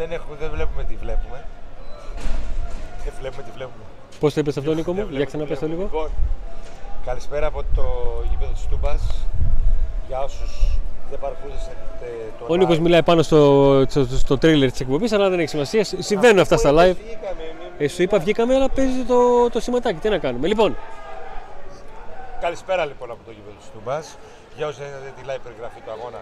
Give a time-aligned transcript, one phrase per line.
[0.00, 1.38] Δεν, έχουμε, δεν βλέπουμε τι βλέπουμε.
[3.04, 3.84] Δεν βλέπουμε τι βλέπουμε.
[4.20, 5.90] Πώς το είπες αυτό, Νίκο μου, Δεν για βλέπουμε ξαναπες τι το βλέπουμε.
[5.92, 6.02] λίγο.
[6.04, 6.10] Λοιπόν,
[7.08, 7.84] καλησπέρα από το
[8.30, 9.00] γήπεδο της Τούμπας.
[10.08, 10.52] Για όσους
[11.10, 11.72] δεν παρακολούθησαν
[12.02, 12.06] ε,
[12.38, 12.80] το Ο Νίκος live.
[12.80, 13.40] μιλάει πάνω στο,
[13.88, 15.84] στο, στο τρέιλερ της εκπομπής, αλλά δεν έχει σημασία.
[15.84, 16.96] Συμβαίνουν αυτά στα Αφού live.
[17.04, 17.44] βγήκαμε,
[17.78, 19.98] μη- Ε, σου είπα, βγήκαμε, αλλά παίζει το, το σηματάκι.
[19.98, 20.46] Τι να κάνουμε.
[20.48, 20.76] Λοιπόν,
[22.40, 24.16] Καλησπέρα λοιπόν από το γήπεδο της Τούμπας.
[24.56, 26.20] Για όσους δεν είδατε τη live περιγραφή του αγώνα,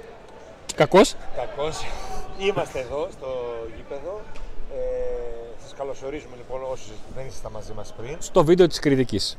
[0.79, 1.15] κακός.
[1.37, 1.77] κακώς.
[2.39, 3.27] Είμαστε εδώ στο
[3.77, 4.21] γήπεδο.
[4.75, 4.79] Ε,
[5.63, 8.17] σας καλωσορίζουμε λοιπόν όσοι δεν ήσασταν μαζί μας πριν.
[8.19, 9.39] στο βίντεο της κριτικής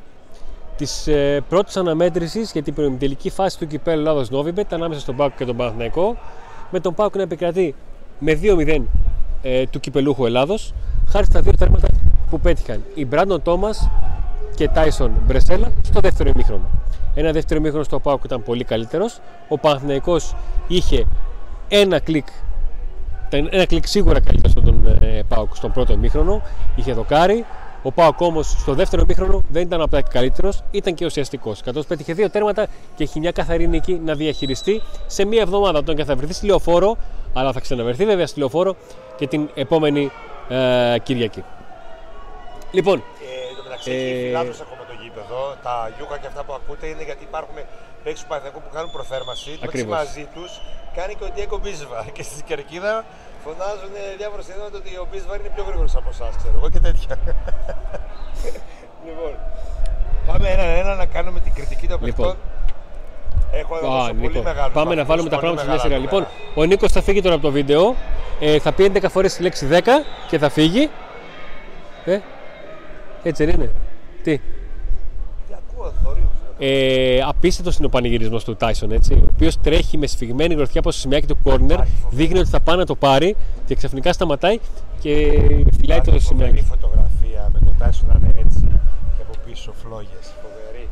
[0.77, 5.33] της ε, πρώτης αναμέτρησης για την προημιτελική φάση του κυπέλλου Ελλάδος Novibet ανάμεσα στον ΠΑΟΚ
[5.37, 6.17] και τον Παναθηναϊκό
[6.71, 7.75] με τον ΠΑΟΚ να επικρατεί
[8.19, 8.81] με 2-0
[9.41, 10.73] ε, του κυπελλούχου Ελλάδος
[11.09, 11.87] χάρη στα δύο τέρματα
[12.29, 13.89] που πέτυχαν οι Μπράντον Τόμας
[14.55, 16.69] και Τάισον Μπρεσέλα στο δεύτερο ημίχρονο.
[17.15, 19.19] Ένα δεύτερο ημίχρονο ο ΠΑΟΚ ήταν πολύ καλύτερος.
[19.47, 20.35] Ο Παναθηναϊκός
[20.67, 21.05] είχε
[21.69, 22.27] ένα κλικ
[23.31, 26.41] ήταν ένα κλικ σίγουρα καλύτερο από τον ε, ΠΑΟΚ στον πρώτο ημίχρονο.
[26.75, 27.45] Είχε δοκάρι.
[27.83, 31.61] Ο ΠΑΟΚ όμως στο δεύτερο ημίχρονο δεν ήταν απλά καλύτερος, ήταν και ουσιαστικός.
[31.61, 35.83] Καθώς πέτυχε δύο τέρματα και έχει μια καθαρή νίκη να διαχειριστεί σε μία εβδομάδα.
[35.83, 36.97] Τον και θα βρεθεί στη λεωφόρο,
[37.33, 38.75] αλλά θα ξαναβρεθεί βέβαια στη λεωφόρο
[39.17, 40.11] και την επόμενη
[40.49, 41.43] ε, Κυριακή.
[42.71, 45.55] Λοιπόν, Ε, εν τω μεταξύ Ε, έχει φιλάθλους ακόμα το γήπεδο.
[45.63, 47.55] Τα γιούκα και αυτά που ακούτε είναι γιατί υπάρχουν
[48.03, 49.45] παίκτες του Παναθηναϊκού που κάνουν προθέρμανση.
[49.45, 49.97] Το μεταξύ Ακριβώς.
[49.99, 50.51] μαζί τους
[50.97, 51.99] κάνει και ο Ντιέκο Μπίσβα.
[52.15, 52.93] Και στη Κερκίδα
[53.43, 53.91] φωνάζουν
[54.21, 57.13] διάφορα συνδέματα ότι ο Μπίσβα είναι πιο γρήγορος από εσάς, ξέρω εγώ και τέτοια.
[59.07, 59.33] λοιπόν,
[60.27, 62.25] πάμε ένα-ένα να κάνουμε την κριτική των Λοιπόν.
[62.25, 62.35] παιχτών.
[63.51, 65.69] Έχω εδώ Α, τόσο πολύ Νίκο, μεγάλους πάμε να βαθμούς, βάλουμε τα πολύ πράγματα στη
[65.69, 65.97] μεγάλα μέση σειρά.
[65.97, 66.61] Λοιπόν, νούμερα.
[66.61, 67.95] ο Νίκος θα φύγει τώρα από το βίντεο.
[68.39, 69.81] Ε, θα πει 11 φορές τη λέξη 10
[70.27, 70.89] και θα φύγει.
[72.05, 72.19] Ε,
[73.23, 73.71] έτσι δεν είναι.
[74.23, 76.29] Τι; Τι ακούω, θόρυβος.
[76.61, 79.13] Ε, απίστευτος είναι ο πανηγυρισμός του Τάισον, έτσι.
[79.13, 82.15] Ο οποίος τρέχει με σφιγμένη γροθιά από το σημειάκι του κόρνερ, Υπάρχει φοβερή.
[82.23, 84.59] δείχνει ότι θα πάει να το πάρει και ξαφνικά σταματάει
[84.99, 85.11] και
[85.77, 86.61] φυλάει το Υπάρχει φοβερή σημειάκι.
[86.63, 88.59] φωτογραφία με τον Τάισον να είναι έτσι
[89.17, 90.33] και από πίσω φλόγες.
[90.41, 90.87] Φοβερή.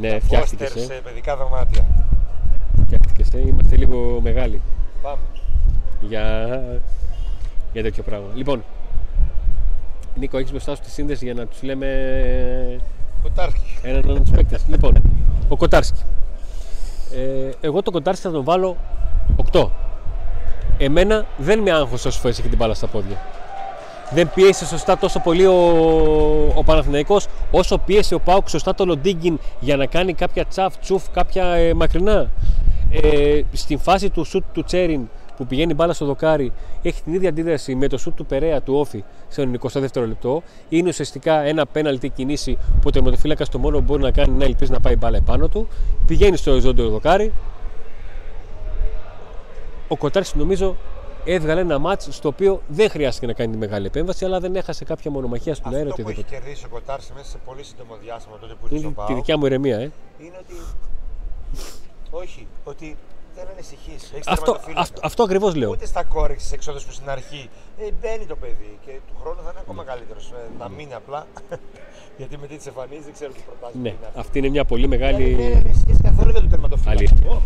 [0.00, 0.72] Ναι, φτιάχτηκες.
[0.72, 0.94] Πόστερ Ε.
[0.94, 1.84] σε παιδικά δωμάτια.
[2.86, 3.38] Φτιάχτηκες, ε.
[3.48, 4.60] Είμαστε λίγο μεγάλοι
[5.02, 5.18] Πάμε.
[6.00, 6.24] για,
[7.72, 8.26] για τέτοιο πράγμα.
[8.34, 8.64] Λοιπόν,
[10.18, 11.86] Νίκο, έχεις μπροστά σου τη σύνδεση για να τους λέμε
[13.24, 13.78] Κοτάρσκι.
[13.82, 14.64] έναν από τους παίκτες.
[14.68, 15.02] λοιπόν,
[15.48, 16.02] ο Κοτάρσκι.
[17.14, 18.76] Ε, εγώ τον Κοτάρσκι θα τον βάλω
[19.52, 19.68] 8.
[20.78, 23.16] Εμένα δεν με άγχωσε όσο φορέ έχει την μπάλα στα πόδια.
[24.10, 25.54] Δεν πίεσε σωστά τόσο πολύ ο,
[26.54, 31.10] ο Παναθηναϊκός όσο πίεσε ο Πάουκ σωστά το Λοντίγκιν για να κάνει κάποια τσαφ τσουφ,
[31.10, 32.30] κάποια ε, μακρινά.
[32.90, 36.52] Ε, στην φάση του σουτ του Τσέριν που πηγαίνει μπάλα στο δοκάρι
[36.82, 40.42] έχει την ίδια αντίδραση με το σουτ του Περέα του Όφη σε 22ο λεπτό.
[40.68, 44.38] Είναι ουσιαστικά ένα πέναλτι κινήσει που ο τερματοφύλακας το μόνο που μπορεί να κάνει είναι
[44.38, 45.68] να ελπίζει να πάει μπάλα επάνω του.
[46.06, 47.32] Πηγαίνει στο οριζόντιο δοκάρι.
[49.88, 50.76] Ο Κοτάρης νομίζω
[51.24, 54.84] έβγαλε ένα μάτς στο οποίο δεν χρειάστηκε να κάνει τη μεγάλη επέμβαση αλλά δεν έχασε
[54.84, 56.44] κάποια μονομαχία στον αέρα Αυτό που έχει οτιδήποτε.
[56.44, 59.14] κερδίσει ο Κοτάρσκι μέσα σε πολύ σύντομο διάστημα τότε που ήρθε Είναι στον τη ΠΑΟΚ
[59.14, 59.90] δικιά μου ηρεμία, ε.
[60.18, 60.54] είναι ότι.
[62.10, 62.96] Όχι, ότι
[63.36, 64.02] δεν ανησυχείς.
[64.14, 65.70] Έχεις Αυτό, αυτό, αυτό ακριβώς λέω.
[65.70, 69.40] Ούτε στα κόρη τη εξόδους που στην αρχή ε, μπαίνει το παιδί και του χρόνου
[69.44, 70.32] θα είναι ακόμα καλύτερος.
[70.58, 71.26] να μείνει απλά.
[72.18, 74.08] Γιατί με τι τι εμφανίζεις δεν ξέρω τι προτάσεις Ναι, είναι.
[74.14, 75.54] αυτή είναι μια πολύ Δηλαδή, Δεν μεγάλη.
[75.64, 76.98] ανησυχεί καθόλου για το τερματοφύλακα.
[76.98, 77.30] Αλήθεια.
[77.30, 77.42] Ω,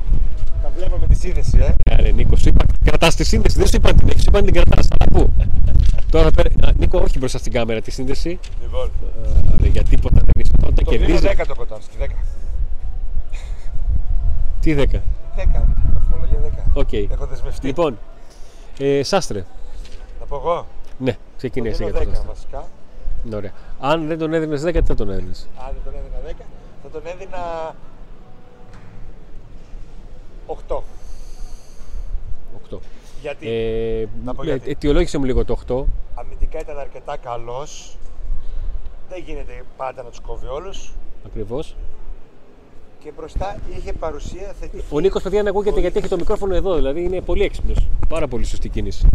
[0.62, 1.74] Τα βλέπαμε τη σύνδεση, ε.
[1.90, 3.56] Ναι, ρε, Νίκο, σου είπα κρατάς τη σύνδεση.
[3.58, 4.86] Δεν σου είπα την έχεις, σου είπα την κρατάς.
[4.94, 5.32] Αλλά πού;
[6.14, 6.48] Τώρα πέρα.
[6.66, 8.38] Α, Νίκο, όχι μπροστά στην κάμερα τη σύνδεση.
[8.62, 8.90] Λοιπόν,
[9.62, 10.52] Ε, για τίποτα δεν είσαι.
[10.62, 11.30] Όταν το δίνω κερδίζεις.
[11.40, 11.96] 10 τον Κοτάρσκι.
[12.00, 12.06] 10.
[14.60, 14.84] Τι 10.
[15.38, 15.64] 10.
[15.94, 16.70] Βαθμολογία 10.
[16.74, 16.92] Οκ.
[16.92, 17.66] Έχω δεσμευτεί.
[17.66, 17.98] Λοιπόν,
[18.78, 19.44] ε, Σάστρε.
[20.20, 20.66] Να πω εγώ;
[20.98, 22.32] Ναι, ξεκίνα εσύ Δίνω για το 10 Σάστρε.
[22.32, 22.64] βασικά.
[23.24, 23.52] Ναι, ωραία.
[23.80, 26.44] Αν δεν τον έδινες 10, τι θα τον έδινες; Αν δεν τον έδινα 10,
[26.82, 27.74] θα τον έδινα
[30.46, 30.82] 8.
[32.70, 32.78] 8.
[33.20, 34.70] Γιατί; Ε, Να πω ε, γιατί.
[34.70, 35.84] αιτιολόγησε μου λίγο το 8.
[36.14, 37.96] αμυντικά ήταν αρκετά καλός.
[39.08, 40.92] Δεν γίνεται πάντα να τους κόβει όλους.
[41.26, 41.76] Ακριβώς.
[43.02, 44.84] Και μπροστά είχε παρουσία θετική.
[44.90, 47.88] Ο Νίκος, παιδιά, να ακούγεται γιατί έχει το μικρόφωνο εδώ, δηλαδή είναι πολύ έξυπνος.
[48.08, 49.06] Πάρα πολύ σωστή κίνηση.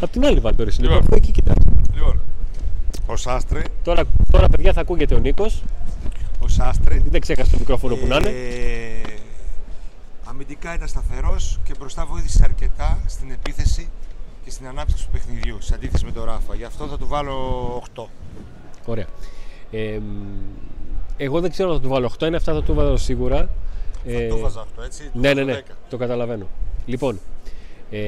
[0.00, 1.08] Απ' την άλλη, βάλτε εσύ, λοιπόν, Λοιπόν.
[1.12, 1.56] αφού εκεί κοιτάς.
[1.94, 2.20] Λοιπόν,
[3.06, 5.62] ο Σάστρε, Τώρα, τώρα, παιδιά, θα ακούγεται ο Νίκος.
[6.40, 8.28] ο Σάστρε Δεν ξέχασε το μικρόφωνο που να είναι.
[8.28, 9.12] ε,
[10.24, 13.88] αμυντικά ήταν σταθερός και μπροστά βοήθησε αρκετά στην επίθεση
[14.44, 16.54] και στην ανάπτυξη του παιχνιδιού, σε αντίθεση με τον Ράφα.
[16.54, 17.34] Γι' αυτό θα του βάλω
[17.96, 18.02] 8.
[18.86, 19.06] Ωραία.
[19.70, 20.02] Ε, μ,
[21.16, 23.48] εγώ δεν ξέρω αν θα του βάλω 8, είναι αυτά θα του βάλω σίγουρα.
[24.04, 25.72] Ε, Θα του βάζα 8, έτσι; του ναι, ναι, βάζω ναι, 10.
[25.90, 26.46] το καταλαβαίνω.
[26.86, 27.20] Λοιπόν,
[27.90, 28.00] ε,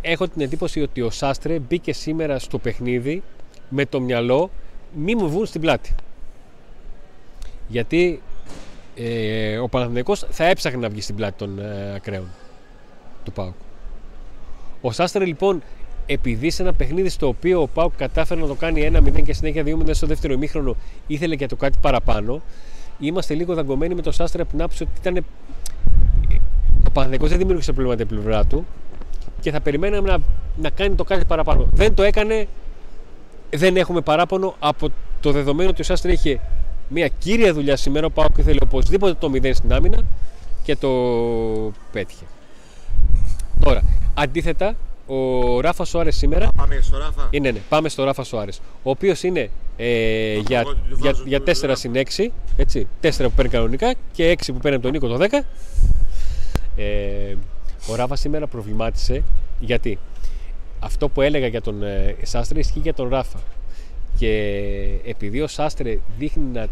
[0.00, 3.22] έχω την εντύπωση ότι ο Σάστρε μπήκε σήμερα στο παιχνίδι
[3.68, 4.50] με το μυαλό
[4.94, 5.94] μη μου βγουν στην πλάτη.
[7.68, 8.22] Γιατί
[8.94, 12.28] ε, ο Παναθηναϊκός θα έψαχνε να βγει στην πλάτη των ε, ακραίων.
[13.24, 13.54] του Πάουκ.
[14.80, 15.62] Ο Σάστρε λοιπόν,
[16.06, 19.62] επειδή σε ένα παιχνίδι στο οποίο ο Πάουκ κατάφερε να το κάνει 1-0 και συνέχεια
[19.66, 20.76] 2-0 στο δεύτερο ημίχρονο,
[21.06, 22.42] ήθελε και το κάτι παραπάνω,
[22.98, 25.24] είμαστε λίγο δαγκωμένοι με το Σάστρε από την άποψη ότι ήταν.
[26.86, 28.66] Ο Παναθηναϊκός δεν δημιούργησε προβλήματα την πλευρά του
[29.40, 30.18] και θα περιμέναμε να,
[30.56, 31.68] να κάνει το κάτι παραπάνω.
[31.72, 32.46] Δεν το έκανε,
[33.50, 34.88] δεν έχουμε παράπονο από
[35.20, 36.40] το δεδομένο ότι ο Σάστρε είχε
[36.88, 38.06] μια κύρια δουλειά σήμερα.
[38.06, 39.98] Ο Πάουκ ήθελε οπωσδήποτε το 0 στην άμυνα
[40.62, 40.88] και το
[41.92, 42.24] πέτυχε.
[43.60, 43.82] Τώρα,
[44.14, 44.74] αντίθετα,
[45.06, 46.48] ο Ράφα Σοάρε σήμερα.
[46.56, 48.50] Πάμε στο Ράφα; Είναι, ναι, πάμε στο Ράφα Σοάρε.
[48.82, 51.74] Ο οποίος είναι ε, Το για, εγώ του για, βάζω για του 4 Ράφα.
[51.74, 52.28] συν 6.
[52.56, 55.42] Έτσι, 4 που παίρνει κανονικά και 6 που παίρνει από τον Νίκο το 10.
[56.76, 57.34] Ε,
[57.88, 59.22] ο Ράφα σήμερα προβλημάτισε
[59.60, 59.98] γιατί
[60.80, 63.38] αυτό που έλεγα για τον ε, Σάστρε ισχύει για τον Ράφα.
[64.18, 64.28] Και
[65.04, 66.66] επειδή ο Σάστρε δείχνει να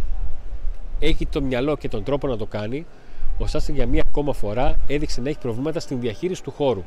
[0.99, 2.87] έχει το μυαλό και τον τρόπο να το κάνει,
[3.39, 6.85] ο Σάστρε για μία ακόμα φορά έδειξε να έχει προβλήματα στην διαχείριση του χώρου.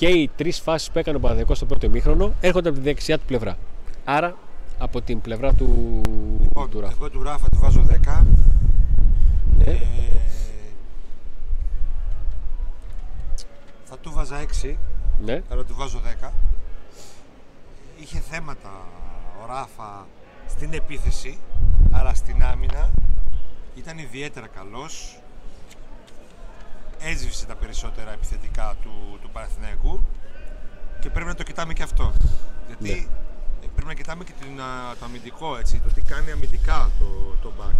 [0.00, 3.18] Και οι τρεις φάσεις που έκανε ο Παναδιακό στο πρώτο ημίχρονο έρχονται από τη δεξιά
[3.18, 3.56] του πλευρά.
[4.04, 4.36] Άρα
[4.78, 6.00] από την πλευρά του,
[6.42, 6.92] Λοιπόν, του Ράφα.
[6.92, 8.24] εγώ του Ράφα του βάζω 10.
[9.64, 9.70] Ε.
[9.70, 9.76] Ε,
[13.84, 14.76] θα του βάζα 6,
[15.24, 15.42] Ναι.
[15.50, 16.32] αλλά του βάζω 10.
[18.00, 18.70] Είχε θέματα
[19.42, 20.06] ο Ράφα
[20.48, 21.38] στην επίθεση,
[21.90, 22.90] αλλά στην άμυνα
[23.74, 25.19] ήταν ιδιαίτερα καλός.
[27.02, 30.00] Έσβησε τα περισσότερα επιθετικά του, του Παναθηναϊκού
[31.00, 32.12] και πρέπει να το κοιτάμε και αυτό.
[32.66, 32.90] Γιατί Ναι.
[33.64, 37.06] ε, πρέπει να κοιτάμε και την, α, το αμυντικό, έτσι, το τι κάνει αμυντικά το,
[37.42, 37.78] το back.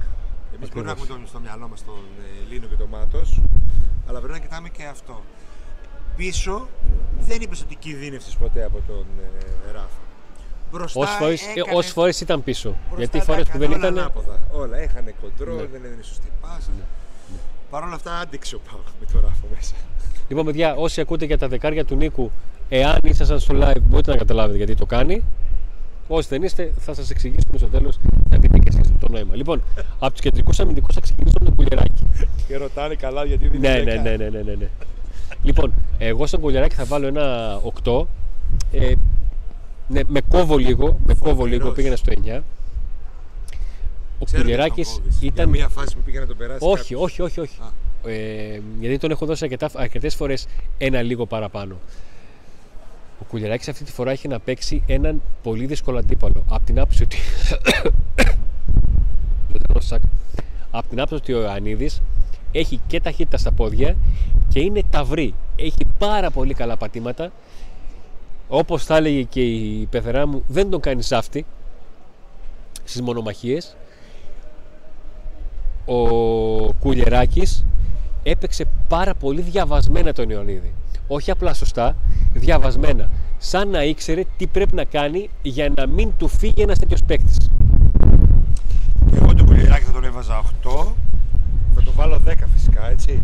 [0.54, 1.08] Εμείς μπορεί να Ακριβώς.
[1.08, 1.98] έχουμε τον, στο μυαλό μας τον
[2.48, 3.40] ε, Λίνο και τον Μάτος,
[4.08, 5.22] αλλά πρέπει να κοιτάμε και αυτό.
[6.16, 6.68] Πίσω
[7.20, 9.06] δεν είπες ότι κινδύνευσες ποτέ από τον
[9.68, 10.00] ε, Ράφα.
[10.72, 12.68] Μπροστά Όσε φορέ έκανε- όσες φορές ήταν πίσω.
[12.68, 13.98] μπροστά Γιατί τα φορές που έκανε δεν όλα ήταν.
[13.98, 14.38] Ανάποδα.
[14.52, 15.66] Όλα έχανε κοντρόλ, Ναι.
[15.66, 16.70] δεν έδινε σωστή πάσα.
[17.70, 19.74] Παρ' όλα αυτά άντεξε ο Πάοκ με τον Ράφα μέσα.
[20.28, 22.30] Λοιπόν, παιδιά, όσοι ακούτε για τα δεκάρια του Νίκου,
[22.68, 25.22] εάν ήσασταν στο live, μπορείτε να καταλάβετε γιατί το κάνει.
[26.08, 27.98] Όσοι δεν είστε, θα σας εξηγήσουμε στο τέλος
[28.30, 29.36] να δείτε και εσείς το νόημα.
[29.36, 29.62] Λοιπόν,
[29.98, 32.06] από τους κεντρικούς αμυντικούς θα ξεκινήσουμε με τον Κουλιεράκη.
[32.46, 34.68] Και ρωτάνε καλά γιατί δεν ναι, ναι, ναι, ναι, ναι, ναι, ναι.
[35.42, 38.02] Λοιπόν, εγώ στον Κουλιεράκη θα βάλω ένα 8.
[38.72, 38.92] Ε,
[39.88, 41.74] ναι, με κόβω λίγο, με κόβω λίγο, Φοβερός.
[41.74, 42.40] πήγαινα στο 9.
[44.20, 45.48] Ο Κουλιεράκης Για ήταν.
[45.48, 46.58] μια φάση που πήγε να τον περάσει.
[46.64, 47.00] Όχι, κάποιος.
[47.02, 47.56] όχι, όχι, όχι.
[47.60, 48.10] Α.
[48.10, 50.46] Ε, γιατί τον έχω δώσει αρκετές φορές
[50.78, 51.76] ένα λίγο παραπάνω.
[53.20, 56.44] Ο Κουλιεράκης αυτή τη φορά έχει να παίξει έναν πολύ δύσκολο αντίπαλο.
[56.48, 57.16] Από την άποψη ότι.
[59.52, 60.00] Ζωντανός σακ.
[60.70, 62.02] Από την άποψη ότι ο Ιωαννίδης
[62.52, 63.96] έχει και ταχύτητα στα πόδια
[64.48, 65.34] και είναι ταυρή.
[65.56, 67.32] Έχει πάρα πολύ καλά πατήματα.
[68.48, 71.46] Όπως θα έλεγε και η πεθερά μου, δεν τον κάνει σάφτη
[72.84, 73.76] στις μονομαχίες.
[75.92, 77.64] Ο Κουλιεράκης
[78.22, 80.74] έπαιξε πάρα πολύ διαβασμένα τον Ιωνίδη.
[81.06, 81.96] Όχι απλά σωστά,
[82.32, 83.10] διαβασμένα.
[83.38, 87.36] Σαν να ήξερε τι πρέπει να κάνει για να μην του φύγει ένας τέτοιος παίκτης.
[89.14, 90.92] Εγώ τον κουλιεράκι θα τον έβαζα 8.
[91.74, 93.22] Θα το βάλω 10 φυσικά, έτσι.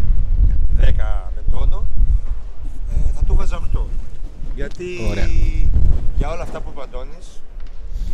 [0.80, 0.84] 10
[1.34, 1.84] με τόνο.
[2.90, 3.80] Ε, θα του βάζα 8.
[4.54, 5.26] Γιατί Ωραία.
[6.16, 7.42] για όλα αυτά που είπε ο Αντώνης,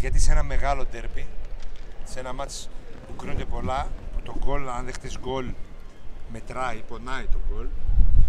[0.01, 1.27] γιατί σε ένα μεγάλο ντέρμπι,
[2.05, 2.69] σε ένα μάτς
[3.07, 5.47] που κρίνονται πολλά, που το γκολ, αν δεχτείς γκολ,
[6.33, 7.67] μετράει, πονάει το γκολ,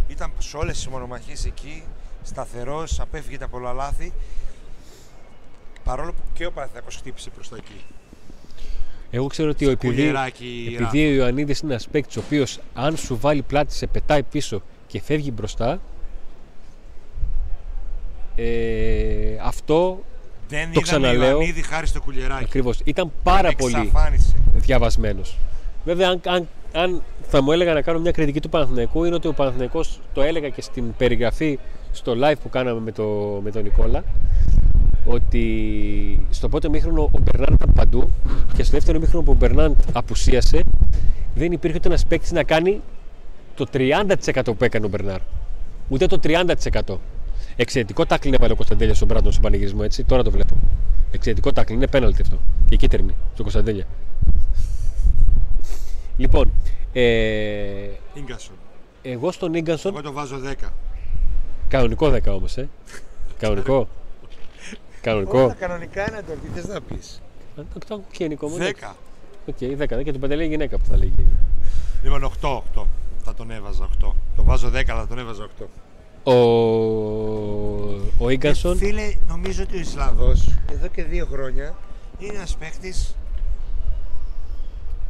[0.08, 1.84] ήταν σε όλες τις μονομαχίες εκεί,
[2.24, 4.14] σταθερός, απέφυγε τα πολλά λάθη,
[5.84, 7.86] παρόλο που και ο Παναθηναϊκός χτύπησε προς τα εκεί.
[9.12, 12.98] Εγώ ξέρω ότι ο, επειδή, Κουλιεράκι, επειδή ο Ιωαννίδης είναι ένας παίκτης ο οποίος αν
[12.98, 15.80] σου βάλει πλάτη σε πετάει πίσω και φεύγει μπροστά
[18.36, 20.04] ε, αυτό
[20.48, 21.30] Δεν Το είδαμε ξαναλέω.
[21.30, 22.44] Ιωαννίδη χάρη στο κουλιεράκι.
[22.44, 24.34] ακριβώς ήταν πάρα Τον πολύ εξαφάνισε.
[24.56, 25.38] διαβασμένος.
[25.86, 29.28] Βέβαια, αν, αν, αν θα μου έλεγα να κάνω μια κριτική του Παναθηναϊκού, είναι ότι
[29.28, 31.60] ο Παναθηναϊκός το έλεγα και στην περιγραφή
[31.92, 33.04] στο live που κάναμε με, το,
[33.44, 34.04] με τον Νικόλα,
[35.06, 38.10] ότι στο πρώτο μήχρονο ο Μπερνάντ ήταν παντού
[38.56, 40.62] και στο δεύτερο μήχρονο που ο Μπερνάντ απουσίασε,
[41.36, 42.82] δεν υπήρχε ούτε ένας παίκτης να κάνει
[43.56, 45.20] το 30% που έκανε ο Μπερνάρ.
[45.90, 46.96] Ούτε το 30%.
[47.56, 50.04] Εξαιρετικό τάκλιν έβαλε ο Κωνσταντέλιας στον Μπράντον στον πανηγυρισμό, έτσι.
[50.04, 50.56] Τώρα το βλέπω.
[51.12, 52.38] Εξαιρετικό τάκλιν, είναι πέναλτι αυτό.
[52.70, 53.86] Και κίτρινη, στον Κωνσταντέλια.
[56.18, 56.52] Λοιπόν,
[56.94, 58.56] ε, Ίγκασον.
[59.02, 60.70] εγώ στον Ίγκανσον, Εγώ το βάζω 10.
[61.68, 62.70] κανονικό 10 όμως, ε.
[63.40, 63.88] κανονικό.
[65.02, 65.44] κανονικό.
[65.44, 67.22] Όλα κανονικά είναι το τι θες να πεις.
[67.58, 68.58] Αν Το το γενικό μου.
[68.58, 68.96] 10.
[69.46, 70.04] Οκ, 10.
[70.04, 71.26] Και του παντελέει γυναίκα που θα λέγει.
[72.04, 72.86] Λοιπόν, 8, 8.
[73.24, 74.12] Θα τον έβαζα 8.
[74.36, 75.66] Το βάζω 10, αλλά θα τον έβαζα 8.
[76.24, 76.34] Ο,
[78.18, 78.74] ο Ίγκανσον.
[78.74, 81.76] Ε, φίλε, νομίζω ότι ο Ισλανδός εδώ και δύο χρόνια
[82.20, 83.16] είναι ένας παίχτης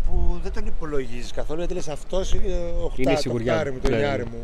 [0.06, 3.54] που δεν τον υπολογίζεις καθόλου γιατί λες αυτός είναι ο Είναι η χτά, το σιγουριά
[3.54, 3.76] χτάρι μου.
[3.76, 4.30] μου, το Ναι, ναι, λιάρι ναι.
[4.30, 4.38] μου.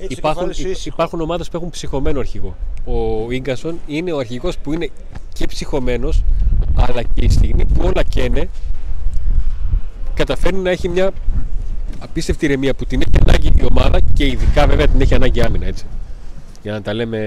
[0.00, 0.94] Έτσι, το υπάρχουν, κεφάλι σου υ- ήσυχο.
[0.94, 2.56] υπάρχουν ομάδες που έχουν ψυχωμένο αρχηγό.
[2.84, 4.88] Ο γκασον είναι ο αρχηγός που είναι
[5.32, 6.22] και ψυχωμένος,
[6.74, 8.48] αλλά και η στιγμή που όλα καίνε,
[10.14, 11.10] καταφέρνει να έχει μια
[11.98, 15.66] απίστευτη ηρεμία που την έχει ανάγκη η ομάδα και ειδικά βέβαια την έχει ανάγκη άμυνα
[15.66, 15.84] έτσι.
[16.62, 17.18] Για να τα λέμε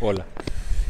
[0.00, 0.26] όλα.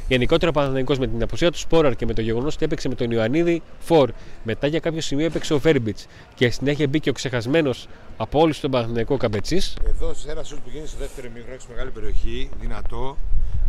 [0.09, 2.95] Γενικότερα ο Παναθηναϊκός με την απουσία του Σπόραρ και με το γεγονός ότι έπαιξε με
[2.95, 4.11] τον Ιωαννίδη Φορ,
[4.45, 8.71] μετά για κάποιο σημείο έπαιξε ο Βέρμπιτς και συνέχεια μπήκε ο ξεχασμένος από όλους τον
[8.71, 9.77] Παναθηναϊκό Καμπετσής.
[9.87, 13.17] Εδώ σε ένα σουτ που γίνει στο δεύτερο ημίχρονο, έχει μεγάλη περιοχή, δυνατό.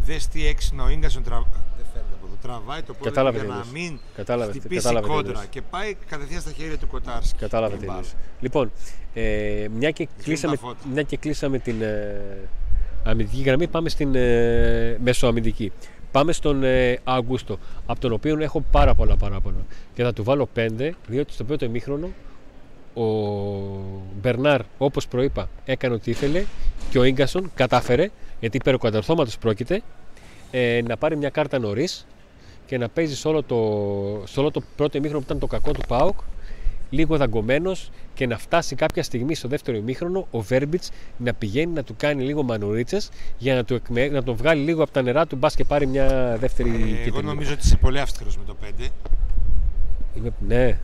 [0.05, 1.43] Δες τι έξυπνο ο γκασον τραβ...
[1.77, 2.35] Δεν φαίνεται από εδώ.
[2.41, 3.89] Τραβάει το πόδι Κατάλαβε του τι για να εννοείς.
[3.89, 5.49] μην Κατάλαβε τι- χτυπήσει κατάλαβε τι κόντρα εννοείς.
[5.49, 7.37] και πάει κατευθείαν στα χέρια του Κοτάρσκι.
[7.37, 7.97] Κατάλαβε την τι μπάλα.
[7.99, 8.15] εννοείς.
[8.39, 8.71] Λοιπόν,
[9.13, 10.77] ε, μια, και κλείσαμε, τα φώτα.
[10.93, 12.21] μια και κλείσαμε την ε,
[13.03, 15.71] αμυντική γραμμή, πάμε στην ε, μεσοαμυντική.
[16.11, 19.65] Πάμε στον ε, Αγκούστο, από τον οποίο έχω πάρα πολλά παράπονα.
[19.93, 22.09] Και θα του βάλω 5, διότι στο πρώτο ημίχρονο
[22.93, 23.03] ο
[24.21, 26.43] Μπερνάρ, όπως προείπα, έκανε ό,τι ήθελε
[26.89, 28.09] και ο Ίγκασον κατάφερε,
[28.39, 29.81] γιατί περί κατορθώματος πρόκειται,
[30.51, 32.05] ε, να πάρει μια κάρτα νωρίς
[32.65, 33.57] και να παίζει σε όλο, το,
[34.25, 36.17] σε όλο το πρώτο ημίχρονο που ήταν το κακό του ΠΑΟΚ
[36.89, 41.83] λίγο δαγκωμένος και να φτάσει κάποια στιγμή στο δεύτερο ημίχρονο ο Βέρμπιτς να πηγαίνει να
[41.83, 44.07] του κάνει λίγο μανουρίτσες για να, του εκμε...
[44.07, 46.85] να τον βγάλει λίγο από τα νερά του, μπας και πάρει μια δεύτερη Ε, εγώ
[47.03, 47.23] κίτρινη.
[47.23, 48.87] νομίζω ότι είσαι πολύ αυστηρός με το 5.
[50.15, 50.31] Είμαι...
[50.47, 50.77] Ναι.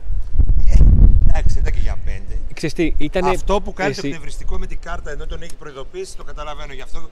[1.28, 2.34] Εντάξει, δεν ήταν και για 5.
[2.54, 3.28] Ξέρεις τι, ήτανε...
[3.28, 6.72] Αυτό που κάνει το εσύ- εκνευριστικό με την κάρτα ενώ τον έχει προειδοποιήσει, το καταλαβαίνω
[6.72, 7.08] γι' αυτό.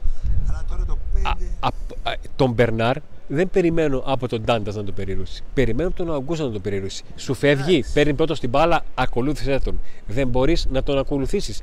[0.49, 1.21] Αλλά τώρα το 5.
[1.23, 2.97] Α, απ- α, τον Μπερνάρ
[3.35, 5.43] δεν περιμένω από τον Ντάντα να τον περιρούσει.
[5.55, 7.03] Περιμένω από τον Αγκούστα να τον περιρούσει.
[7.17, 7.93] Σου φεύγει, Εντάξει.
[7.93, 9.81] παίρνει πρώτο την μπάλα, ακολούθησε τον.
[10.07, 11.63] Δεν μπορείς να τον ακολουθήσεις.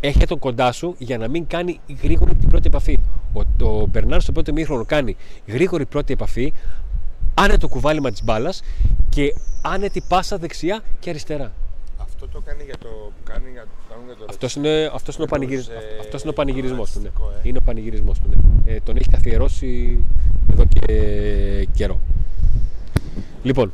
[0.00, 2.98] Έχε τον κοντά σου για να μην κάνει γρήγορη την πρώτη επαφή.
[3.32, 6.52] Ο, ο Μπερνάρ στο πρώτο μήχρονο κάνει γρήγορη πρώτη επαφή,
[7.34, 8.62] άνετο κουβάλιμα της μπάλας
[9.08, 11.52] και άνετη πάσα δεξιά και αριστερά.
[11.98, 15.26] Αυτό το κάνει για το που κάνει για, κάνουν για το Αυτός είναι, αυτός είναι
[15.30, 15.96] ο, Εννοούσε, πανηγυρι...
[15.96, 16.98] ε, αυτός είναι ο πανηγυρισμός του.
[16.98, 17.04] Ναι.
[17.04, 17.48] ρατσιστικό, ε.
[17.48, 18.28] Είναι ο πανηγυρισμός του.
[18.28, 18.72] Ναι.
[18.72, 19.98] Ε, τον έχει καθιερώσει
[20.52, 22.00] εδώ και καιρό.
[23.42, 23.72] Λοιπόν.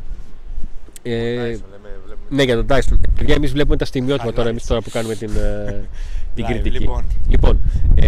[1.03, 2.27] Ε, Tyson, λέμε, βλέπουμε.
[2.31, 2.99] ναι, για τον Tyson.
[3.19, 4.51] Παιδιά, εμείς βλέπουμε τα στιγμιότυπα τώρα, Highlights.
[4.51, 5.85] εμείς τώρα που κάνουμε την, ε,
[6.35, 6.79] την Live, κριτική.
[6.79, 7.05] λοιπόν.
[7.29, 7.61] Λοιπόν,
[7.95, 8.07] ε,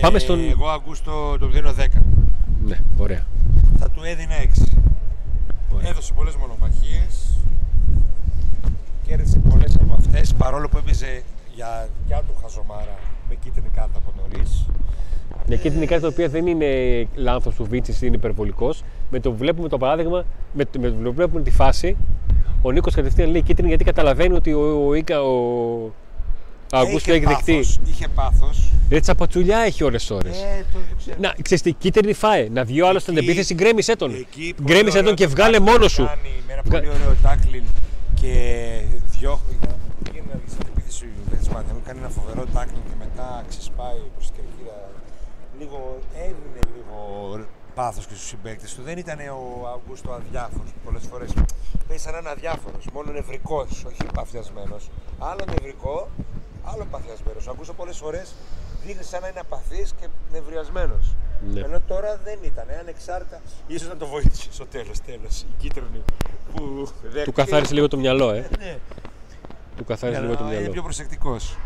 [0.00, 0.48] πάμε Ε, στον.
[0.50, 1.86] Εγώ Αγκούστο το δίνω 10.
[2.66, 3.26] Ναι, ωραία.
[3.78, 4.78] Θα του έδινα 6.
[5.74, 5.88] Ωραία.
[5.90, 7.38] Έδωσε πολλές μονομαχίες.
[9.06, 11.22] Κέρδισε πολλές από αυτές παρόλο που έπαιζε
[11.58, 12.96] για δικιά του χαζομάρα
[13.28, 14.66] με κίτρινη κάρτα από νωρίς.
[15.46, 16.66] Μια κίτρινη κάρτα η οποία δεν είναι
[17.14, 18.82] λάθος του Βίτσι, είναι υπερβολικός.
[19.10, 21.96] Με το που βλέπουμε το παράδειγμα, με το, με το που βλέπουμε τη φάση,
[22.62, 25.32] ο Νίκος κατευθείαν λέει κίτρινη γιατί καταλαβαίνει ότι ο, ο, Ίκα, ο,
[26.72, 27.52] ο Αγκούστο έχει δεχτεί.
[27.52, 28.72] πάθος, Είχε πάθος.
[28.90, 30.36] Ρε τσαπατσουλιά έχει ώρες ώρες.
[30.42, 31.16] Ε, το, το ξέρω.
[31.20, 32.48] Να, ξέρεις τι, κίτρινη φάε.
[32.52, 34.14] Να βγει ο άλλος στην Εκεί- επίθεση, γκρέμισε τον.
[34.14, 36.04] Εκεί πολύ Γκρέμισε ωραίο τον και το βγάλε tackling μόνος που σου.
[36.04, 37.62] Κάνει με ένα Βγα- πολύ ωραίο τάκλιν
[38.20, 38.32] και
[39.18, 39.56] διώχνει.
[40.02, 40.66] Πήγαινε να βγει στην
[41.48, 44.78] επίθεση του Μπέτς Μου κάνει ένα φοβερό τάκλιν και μετά ξεσπάει προς την κερκίδα.
[45.58, 46.98] Λίγο έδινε λίγο
[47.74, 48.82] πάθος και στους συμπαίκτες του.
[48.82, 51.30] Δεν ήταν ο Αυγούστος αδιάφορος που πολλές φορές
[51.88, 52.84] παίζει σαν να είναι αδιάφορος.
[52.92, 54.90] Μόνο νευρικός, όχι παθιασμένος.
[55.18, 56.08] Άλλο νευρικό,
[56.64, 57.46] άλλο παθιασμένος.
[57.46, 58.34] Ο Αυγούστος πολλές φορές
[58.84, 61.14] δείχνει σαν να είναι απαθής και νευριασμένος.
[61.52, 61.60] Ναι.
[61.60, 63.40] Ενώ τώρα δεν ήταν, ανεξάρτητα.
[63.66, 65.00] ίσως να το βοήθησε στο τέλος.
[65.00, 66.02] Τέλος, η κίτρινη
[66.54, 67.30] που Του δέχτηκε.
[67.42, 68.48] καθάρισε λίγο το μυαλό, ε.
[68.58, 68.78] Ναι,
[69.78, 70.72] Του καθάρισε για λίγο το να είναι μυαλό.
[70.72, 71.56] πιο προσεκτικός.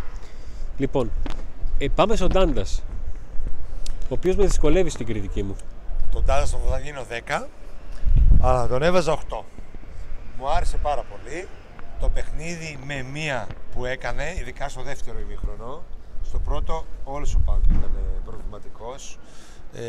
[0.76, 1.11] Λοιπόν,
[1.78, 2.64] ε, πάμε στον Ντάντα.
[4.02, 5.57] Ο οποίος με δυσκολεύει στην κριτική μου.
[6.11, 7.49] Τον Τάζα στον θα γίνω 10,
[8.40, 9.45] αλλά τον έβαζα 8.
[10.38, 11.49] Μου άρεσε πάρα πολύ.
[12.00, 15.83] Το παιχνίδι με μία που έκανε, ειδικά στο δεύτερο ημίχρονο.
[16.23, 17.90] Στο πρώτο, όλος ο Πάουκ ήταν
[18.25, 19.19] προβληματικός.
[19.75, 19.83] Ε,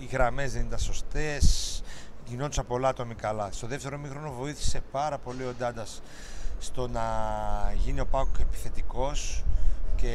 [0.00, 1.82] οι γραμμές δεν ήταν σωστές.
[2.26, 3.48] Γινόντουσαν πολλά ατομικά καλά.
[3.52, 5.86] Στο δεύτερο ημίχρονο βοήθησε πάρα πολύ ο Ντάντα
[6.58, 7.02] στο να
[7.84, 9.44] γίνει ο Πάουκ επιθετικός
[9.96, 10.12] και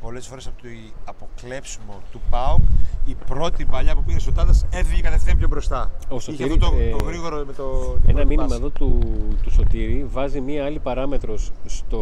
[0.00, 0.68] πολλές φορές από το
[1.04, 2.60] αποκλέψιμο του ΠΑΟΚ
[3.04, 5.90] η πρώτη παλιά που πήγε στο Τάντα έφυγε κατευθείαν πιο μπροστά.
[6.08, 7.64] Ο Είχε Σωτήρη, αυτό το, ε, το γρήγορο με το.
[7.64, 8.58] την Ένα πρώτη μήνυμα πάση.
[8.60, 8.98] εδώ του,
[9.42, 12.00] του Σωτήρη βάζει μία άλλη παράμετρος στο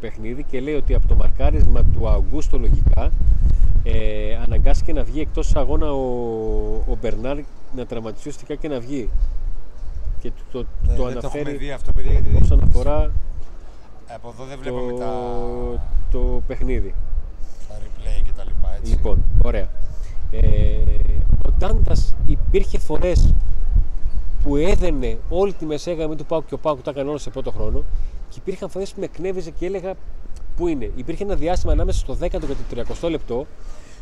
[0.00, 3.10] παιχνίδι και λέει ότι από το μαρκάρισμα του Αγκούστο λογικά
[3.82, 6.04] ε, αναγκάστηκε να βγει εκτός αγώνα ο,
[6.88, 7.38] ο Μπερνάρ
[7.76, 9.10] να τραυματιστεί ουσιαστικά και να βγει.
[10.30, 12.62] Και το, το, Ναι, το δεν το έχουμε αναφέρει δει αυτό, παιδιά, γιατί δεν όσον
[12.62, 13.12] αφορά
[14.14, 15.12] Από εδώ δεν το, βλέπουμε τα,
[16.10, 16.94] το παιχνίδι.
[17.68, 18.74] τα replay και τα λοιπά.
[18.78, 18.90] Έτσι.
[18.90, 19.68] Λοιπόν, ωραία.
[20.30, 20.40] Ε,
[21.46, 23.34] ο Ντάντας υπήρχε φορές
[24.42, 27.30] που έδαινε όλη τη μεσαία γραμμή του Πάουκ και ο Πάουκ τα έκανε όλα σε
[27.30, 27.84] πρώτο χρόνο
[28.28, 29.94] και υπήρχαν φορές που με εκνεύριζε και έλεγα
[30.56, 33.46] πού είναι; Υπήρχε ένα διάστημα ανάμεσα στο 10ο και το 30ο λεπτό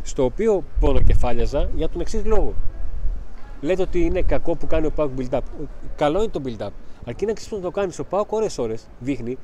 [0.03, 2.55] στο οποίο πονοκεφάλιαζα για τον εξής λόγο.
[3.65, 5.41] Λέτε ότι είναι κακό που κάνει ο Πάουκ build-up.
[5.97, 6.71] Καλό είναι το build-up.
[7.05, 9.39] Αρκεί να ξέρει να το κάνεις ο Πάουκ ώρες ώρες δείχνει.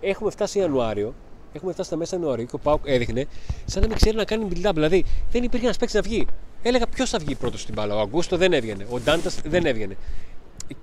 [0.00, 1.14] Έχουμε φτάσει Ιανουάριο
[1.52, 3.26] Έχουμε φτάσει στα μέσα Ιανουαρίου και ο Πάουκ έδειχνε
[3.64, 4.70] σαν να μην ξέρει να κάνει build-up.
[4.74, 6.26] Δηλαδή δεν υπήρχε ένας παίκτης να βγει.
[6.62, 7.94] Έλεγα ποιος θα βγει πρώτος στην μπάλα.
[7.94, 8.86] Ο Αγκούστο δεν έβγαινε.
[8.90, 9.96] Ο Ντάντας δεν έβγαινε.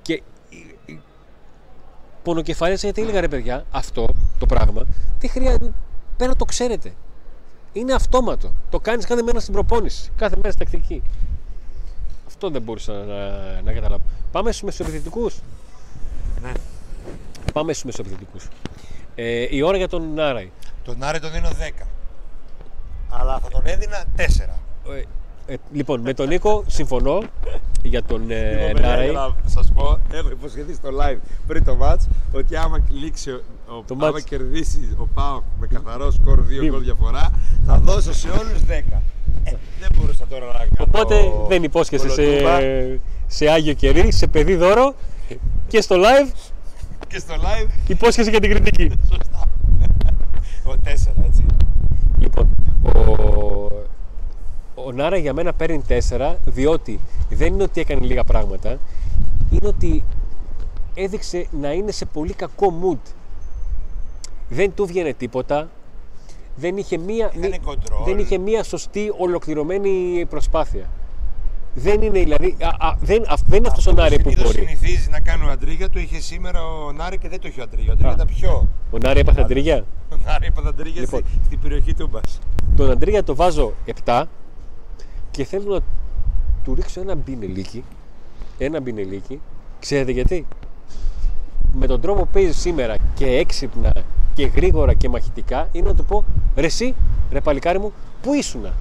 [0.01, 0.22] Και
[2.24, 4.08] πονοκεφάλαια γιατί έλεγα ρε παιδιά, αυτό
[4.39, 4.86] το πράγμα
[5.20, 5.74] δεν χρειάζεται.
[6.17, 6.94] Πέρα το ξέρετε.
[7.74, 8.51] Είναι αυτόματο.
[8.70, 10.12] Το κάνεις κάθε μέρα στην προπόνηση.
[10.15, 11.01] Κάθε μέρα στην τακτική.
[12.38, 14.03] Αυτό δεν μπορούσα να, να καταλάβω.
[14.32, 15.39] Πάμε στους μεσοεπιθετικούς.
[16.41, 16.51] Ναι.
[17.53, 18.48] Πάμε στους μεσοεπιθετικούς.
[19.15, 20.51] Ε, η ώρα για τον Νάραη.
[20.84, 21.50] Τον Άρη τον δίνω
[21.82, 21.86] 10.
[23.10, 24.22] Αλλά θα τον έδινα 4.
[24.94, 25.01] Ε,
[25.48, 27.20] ε, λοιπόν, με τον Νίκο συμφωνώ
[27.84, 29.12] για τον ε, Νάραη.
[29.12, 33.84] να σας πω, έχω υποσχεθεί στο live πριν το match ότι άμα λήξει ο, ο
[33.88, 34.22] Το άμα match.
[34.24, 36.66] κερδίσει ο Πάοκ με καθαρό σκορ 2 Δύο.
[36.72, 37.32] γκολ διαφορά,
[37.66, 38.72] θα δώσω σε όλους 10.
[39.44, 40.68] Ε, δεν μπορούσα τώρα να κάνω.
[40.80, 41.16] Οπότε
[41.48, 42.60] δεν υπόσχεσαι κολοτούμπα.
[42.60, 44.94] σε, σε Άγιο Κερί, σε παιδί δώρο
[45.68, 46.32] και στο live
[47.08, 48.92] Και στο live, υπόσχεσαι για την κριτική.
[49.10, 49.42] σωστά.
[50.70, 50.88] Ο 4,
[51.25, 51.46] έτσι.
[52.20, 52.50] Λοιπόν,
[52.84, 53.67] ο,
[54.88, 58.77] ο Νάρα για μένα παίρνει 4 διότι δεν είναι ότι έκανε λίγα πράγματα,
[59.50, 60.03] είναι ότι
[60.94, 63.12] έδειξε να είναι σε πολύ κακό mood.
[64.50, 65.70] Δεν του βγαίνει τίποτα,
[66.56, 68.06] δεν είχε μία, Είχανε μη- control.
[68.06, 70.89] δεν είχε μία σωστή ολοκληρωμένη προσπάθεια.
[71.74, 74.65] Δεν είναι δηλαδή, α, α, δεν, α, δεν είναι αυτός ο Νάρη που συνήθως μπορεί.
[74.65, 77.63] συνηθίζεις να κάνει ο Αντρίγια, το είχε σήμερα ο Νάρη και δεν το είχε ο
[77.63, 77.89] Αντρίγια.
[77.89, 78.15] Ο Αντρίγια Α.
[78.15, 78.67] ήταν πιο.
[78.91, 81.20] Ο Νάρη έπαθε αντρίγια; Ο Νάρη είπε Αντρίγια Λοιπόν.
[81.29, 82.39] στη, στην περιοχή του Μπας.
[82.75, 83.74] Τον Αντρίγια το βάζω
[84.06, 84.24] 7
[85.38, 85.79] και θέλω να
[86.63, 87.84] του ρίξω ένα μπινελίκι.
[88.58, 89.39] Ένα μπινελίκι.
[89.79, 90.46] Ξέρετε γιατί;
[91.74, 93.94] Με τον τρόπο που παίζει σήμερα και έξυπνα
[94.34, 96.24] και γρήγορα και μαχητικά είναι να του πω
[96.56, 96.96] ρε εσύ,
[97.32, 97.91] ρε παλικάρι μου,
[98.22, 98.74] πού ήσουνα;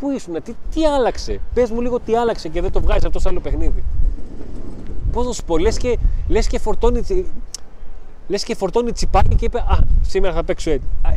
[0.00, 3.18] Πού ήσουνα, τι, τι άλλαξε; Πες μου λίγο τι άλλαξε και δεν το βγάζεις αυτό
[3.18, 3.84] σε άλλο παιχνίδι.
[5.12, 5.98] Πώς να σου πω, λες και,
[6.28, 7.26] λες και φορτώνει τσι-
[8.28, 10.86] λες και φορτώνει τσιπάκι και είπε Α, σήμερα θα παίξω έτσι.
[11.02, 11.10] Α,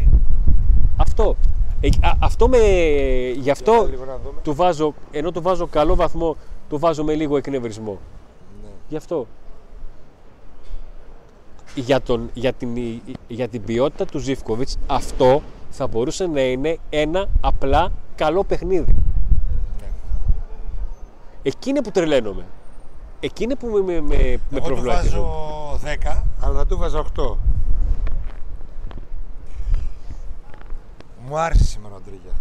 [0.97, 1.35] αυτό.
[1.85, 2.57] Ε, α, αυτό με.
[3.35, 4.39] Γι' αυτό Για λίγο να δούμε.
[4.43, 6.35] του βάζω, ενώ του βάζω καλό βαθμό,
[6.69, 7.97] του βάζω με λίγο εκνευρισμό.
[8.63, 8.69] Ναι.
[8.89, 9.27] Γι' αυτό.
[11.75, 12.69] Για, τον, για, την,
[13.27, 18.95] για την ποιότητα του Ζήφκοβιτς αυτό θα μπορούσε να είναι ένα απλά καλό παιχνίδι.
[19.79, 19.87] Ναι.
[21.43, 22.45] Εκεί είναι που τρελαίνομαι.
[23.19, 25.09] Εκεί είναι που με, με, με, με Εγώ του προβληματίζει.
[25.09, 27.35] βάζω 10, αλλά θα του βάζω 8.
[31.27, 32.31] Μου άρεσε σήμερα ο Αντρίγια.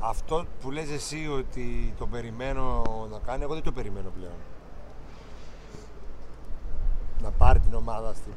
[0.00, 4.32] Αυτό που λες εσύ ότι το περιμένω να κάνει, εγώ δεν το περιμένω πλέον.
[7.22, 8.28] Να πάρει την ομάδα στη,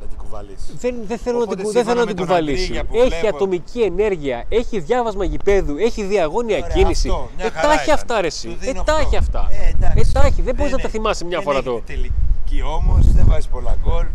[0.00, 0.72] να την κουβαλήσει.
[0.78, 2.62] Δεν, δεν θέλω να Οπότε την, κου- δεν θέλω να σύμφωνα την με τον κουβαλήσει.
[2.78, 7.08] Αντρίγια που Έχει βλέπω- ατομική ενέργεια, έχει διάβασμα γηπέδου, έχει διαγώνια Ωραία, κίνηση.
[7.08, 7.94] αυτό, μια ε, χαρά τα έχει ήταν.
[7.94, 8.48] αυτά ρε Του εσύ.
[8.48, 9.06] Ε, δίνω τα αυτό.
[9.06, 9.46] έχει αυτά.
[9.50, 9.98] Ε, εντάξει.
[10.08, 10.42] Ε, τα έχει.
[10.42, 11.80] Δεν μπορείς να Ναι, τα θυμάσαι μια δεν φορά έχει το.
[11.86, 14.06] Τελική όμως, δεν βάζεις πολλά γκολ.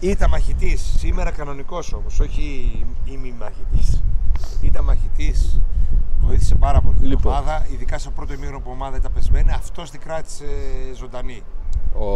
[0.00, 0.94] Ήταν μαχητής.
[0.98, 2.70] Σήμερα κανονικός όμως, όχι
[3.04, 4.00] ημιμαχητή.
[4.62, 5.60] Ήταν μαχητής.
[6.20, 7.32] Βοήθησε πάρα πολύ την Λοιπόν.
[7.32, 9.52] ομάδα, ειδικά στο πρώτο ημίχρονο που η ομάδα ήταν πεσμένη.
[9.52, 10.44] Αυτός την κράτησε
[10.94, 11.42] ζωντανή.
[11.94, 12.06] Ο...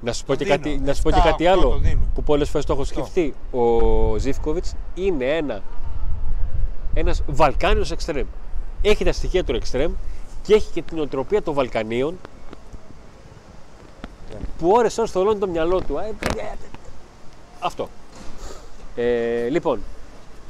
[0.00, 0.56] Να σου πω, Το και δίνω.
[0.56, 2.00] κάτι, να σου πω και 7, κάτι 8 άλλο το δίνω.
[2.14, 3.34] που πολλές φορές το έχω σκεφτεί.
[3.50, 5.62] Ο Ζήφκοβιτς είναι ένα,
[6.94, 8.26] ένας Βαλκάνιος εξτρέμ.
[8.82, 9.92] Έχει τα στοιχεία του εξτρέμ
[10.42, 12.18] και έχει και την οτροπία των Βαλκανίων
[14.58, 15.96] που ώρες ώρες θολώνει το μυαλό του.
[17.62, 17.88] Ε, ε, ε, Αυτό.
[18.96, 19.80] Ε, λοιπόν,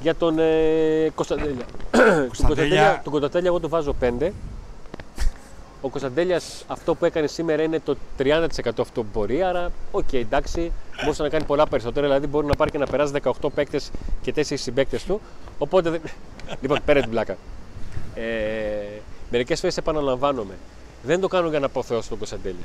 [0.01, 1.65] για τον ε, Κωνσταντέλια.
[1.91, 3.01] τον Κωνσταντέλια.
[3.05, 4.31] Τον Κωνσταντέλια εγώ του βάζω 5.
[5.81, 8.49] Ο Κωνσταντέλιας αυτό που έκανε σήμερα είναι το 30%
[8.81, 9.43] αυτό που μπορεί.
[9.43, 10.73] Άρα, οκ, εντάξει,
[11.03, 12.07] μπορούσε να κάνει πολλά περισσότερα.
[12.07, 13.91] Δηλαδή, μπορεί να πάρει και να περάσει 18 παίκτες
[14.23, 15.21] και 4 συμπαίκτες του.
[15.59, 15.91] Οπότε.
[15.91, 16.01] Δεν...
[16.63, 17.37] λοιπόν, πέρα την πλάκα.
[18.15, 19.01] Ε,
[19.33, 20.55] Μερικές φορές επαναλαμβάνομαι.
[21.03, 22.65] Δεν το κάνω για να αποθεώσω τον Κωνσταντέλια.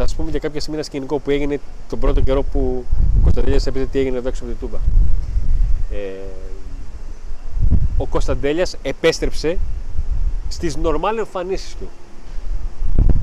[0.00, 2.84] Θα σα πούμε για κάποια σημεία ένα σκηνικό που έγινε τον πρώτο καιρό που
[3.18, 4.78] ο Κωνσταντέλιας έπαιζε τι έγινε εδώ έξω από την Τούμπα.
[5.96, 6.24] Ε,
[7.96, 9.58] ο Κωνσταντέλιας επέστρεψε
[10.48, 11.88] στις νορμάλ εμφανίσεις του.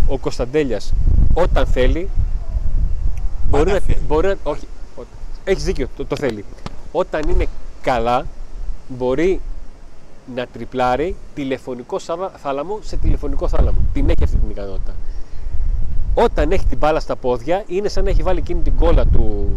[0.08, 0.94] Ο Κωνσταντέλιας
[1.34, 2.10] όταν θέλει
[3.50, 4.00] μπορεί να, θέλει.
[4.08, 5.02] μπορεί να- όχι, ο-
[5.44, 6.46] έχεις δίκιο, το, το θέλει.
[6.92, 7.48] Όταν είναι
[7.82, 8.26] καλά
[8.88, 9.42] μπορεί
[10.36, 13.78] να τριπλάρει τηλεφωνικό σάλα- θάλαμο σε τηλεφωνικό θάλαμο.
[13.94, 14.96] Την έχει αυτή την ικανότητα.
[16.18, 19.48] Όταν έχει την μπάλα στα πόδια είναι σαν να έχει βάλει εκείνη την κόλλα του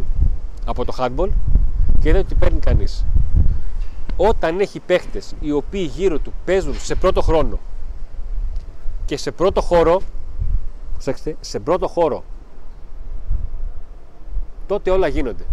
[0.64, 1.28] από το handball
[2.00, 3.04] και δεν τη παίρνει κανείς.
[4.16, 7.58] Όταν έχει παίχτες οι οποίοι γύρω του παίζουν σε πρώτο χρόνο
[9.04, 10.00] και σε πρώτο χώρο,
[10.92, 12.24] προσέξτε, σε πρώτο χώρο,
[14.66, 15.44] τότε όλα γίνονται.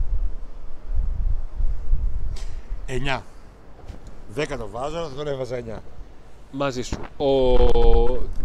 [2.88, 3.22] 9.
[4.36, 5.80] 10 το βάζω, αλλά θα τον έβαζα 9.
[6.52, 6.98] Μαζί σου.
[7.18, 7.28] Ο...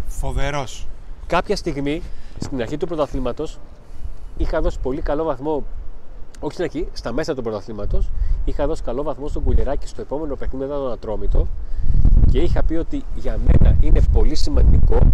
[0.06, 0.86] Φοβερός.
[1.26, 2.02] Κάποια στιγμή,
[2.40, 3.58] στην αρχή του πρωταθλήματος,
[4.36, 5.64] είχα δώσει πολύ καλό βαθμό
[6.40, 8.10] όχι στην αρχή, στα μέσα του πρωταθλήματος,
[8.44, 11.46] είχα δώσει καλό βαθμό στον Κουλεράκη στο επόμενο παιχνίδι μετά τον Ατρόμητο
[12.30, 15.12] και είχα πει ότι για μένα είναι πολύ σημαντικό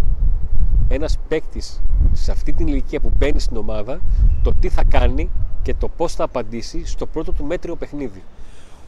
[0.89, 1.81] ένας παίκτης
[2.13, 4.01] σε αυτή την ηλικία που μπαίνει στην ομάδα
[4.43, 5.31] το τι θα κάνει
[5.63, 8.23] και το πώς θα απαντήσει στο πρώτο του μέτριο παιχνίδι.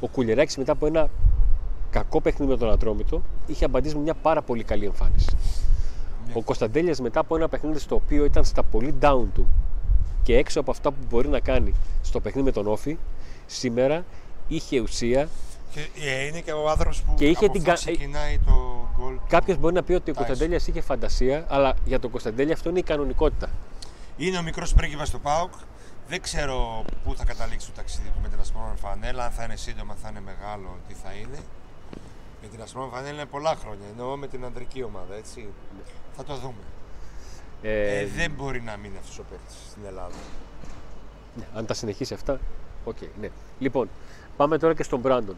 [0.01, 1.09] Ο Κουλεράκη μετά από ένα
[1.91, 5.37] κακό παιχνίδι με τον Ατρόμητο είχε απαντήσει με μια πάρα πολύ καλή εμφάνιση.
[6.33, 9.49] Ο Κωνσταντέλιας μετά από ένα παιχνίδι στο οποίο ήταν στα πολύ down του
[10.23, 12.97] και έξω από αυτά που μπορεί να κάνει στο παιχνίδι με τον Όφη,
[13.47, 14.05] σήμερα
[14.49, 15.29] είχε ουσία.
[15.71, 18.53] Και ε, είναι και ο άνθρωπος που Και είχε από την αυτό κα- ξεκινάει το
[18.97, 19.15] γκολ.
[19.15, 19.23] του.
[19.29, 20.17] Κάποιος μπορεί να πει ότι ο Tyson.
[20.17, 23.49] Κωνσταντέλιας είχε φαντασία, αλλά για τον Κωνσταντέλια αυτό είναι η κανονικότητα.
[24.17, 25.53] Είναι ο μικρός πρίγκιπας του ΠΑΟΚ.
[26.09, 29.57] Δεν ξέρω πού θα καταλήξει το ταξίδι του με την ασπρόμαυρη φανέλα, αν θα είναι
[29.57, 31.39] σύντομα, αν θα είναι μεγάλο, τι θα είναι.
[32.43, 33.85] Με την ασπρόμαυρη φανέλα είναι πολλά χρόνια.
[33.91, 35.49] Εννοώ με την ανδρική ομάδα, έτσι.
[36.17, 36.63] Θα το δούμε.
[37.63, 40.15] Ε, Ε, δεν μπορεί να μείνει αυτός ο παίκτης στην Ελλάδα.
[41.37, 42.39] ναι, αν τα συνεχίσει αυτά,
[42.85, 43.29] οκ, ναι.
[43.59, 43.89] Λοιπόν,
[44.37, 45.37] πάμε τώρα και στον Μπράντον.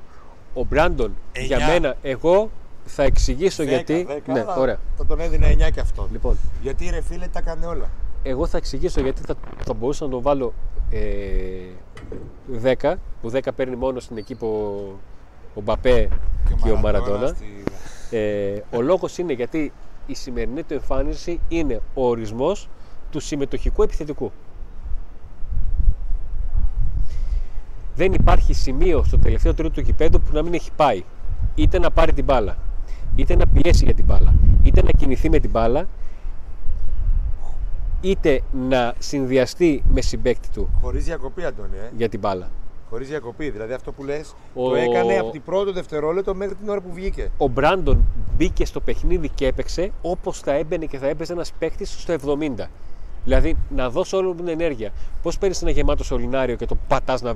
[0.54, 1.72] Ο Μπράντον, για Εννιά.
[1.72, 2.50] μένα, εγώ
[2.84, 4.02] θα εξηγήσω Δέκα, γιατί.
[4.04, 4.78] δέκα, ναι, αλλά ωραία.
[4.96, 6.08] Θα τον έδινε 9 και αυτόν.
[6.12, 7.90] Λοιπόν, Γιατί ρε φίλε τα έκανε όλα.
[8.22, 9.34] εγώ θα εξηγήσω γιατί θα,
[9.64, 10.52] θα μπορούσα να τον βάλω
[10.90, 11.66] ε,
[12.62, 14.78] 10, που 10 παίρνει μόνος στην εκεί που
[15.54, 16.08] ο, ο Μπαπέ
[16.64, 17.26] και ο Μαραντόνα.
[17.26, 17.44] στη-
[18.16, 19.72] Ε, ο λόγος είναι γιατί
[20.06, 22.68] η σημερινή του εμφάνιση είναι ο ορισμός
[23.10, 24.32] του συμμετοχικού επιθετικού.
[27.94, 31.02] Δεν υπάρχει σημείο στο τελευταίο τρίτο του γηπέδου που να μην έχει πάει.
[31.54, 32.56] Είτε να πάρει την μπάλα,
[33.16, 35.86] είτε να πιέσει για την μπάλα, είτε να κινηθεί με την μπάλα,
[38.00, 41.76] είτε να συνδυαστεί με συμπέκτη του Χωρίς διακοπή, Αντώνη.
[41.76, 41.90] Ε.
[41.96, 42.50] για την μπάλα.
[42.90, 43.50] Χωρίς διακοπή.
[43.50, 46.92] Δηλαδή αυτό που λες Ο- το έκανε από την πρώτο δευτερόλεπτο μέχρι την ώρα που
[46.92, 47.30] βγήκε.
[47.38, 48.04] ο Μπράντον
[48.36, 52.68] μπήκε στο παιχνίδι και έπαιξε όπως θα έμπαινε και θα έπαιζε ένας παίχτης στο 70.
[53.24, 54.90] Δηλαδή να δώσει όλη την ενέργεια.
[55.22, 57.34] Πώς παίρνεις ένα γεμάτο σωληνάριο και το πατάς να,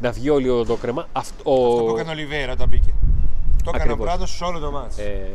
[0.00, 1.06] να βγει όλο το κρέμα.
[1.12, 2.94] Αυτό, ο- Αυτό που έκανε ο Λιβέρα όταν μπήκε.
[3.64, 4.06] Το έκανε ο Ακριβώς.
[4.06, 4.98] Μπράντο σε όλο το μάτς.
[4.98, 5.28] ε,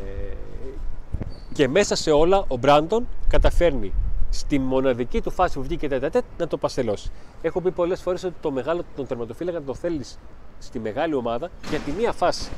[1.53, 3.93] και μέσα σε όλα ο Μπράντον καταφέρνει
[4.33, 7.11] στη μοναδική του φάση που βγήκε τέτα τέτ να το παστελώσει.
[7.41, 10.19] Έχω πει πολλές φορές ότι το μεγάλο τον τερματοφύλακα το θέλεις
[10.59, 12.51] στη μεγάλη ομάδα για τη μία φάση.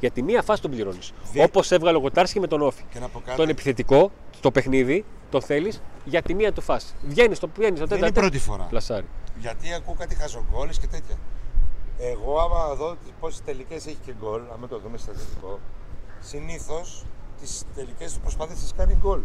[0.00, 1.12] Για τη μία φάση τον πληρώνεις.
[1.32, 2.82] Δε- Όπως έβγαλε ο Κοτάρσκι με τον Όφη.
[2.92, 3.36] Και να πω κάτι.
[3.36, 6.94] Τον επιθετικό, το παιχνίδι, το θέλεις για τη μία του φάση.
[7.02, 8.64] Βγαίνεις στο, βγαίνεις στο Δεν τέτα είναι η πρώτη φορά.
[8.64, 9.06] Πλασάρι.
[9.38, 11.16] Γιατί ακούω κάτι χαζογκόλες και τέτοια.
[11.98, 15.58] Εγώ άμα δω πόσες τελικές έχει και γκολ, άμα το δούμε στατιστικό,
[16.20, 17.04] συνήθως
[17.40, 19.20] τις τελικές του προσπάθειες τις κάνει γκολ.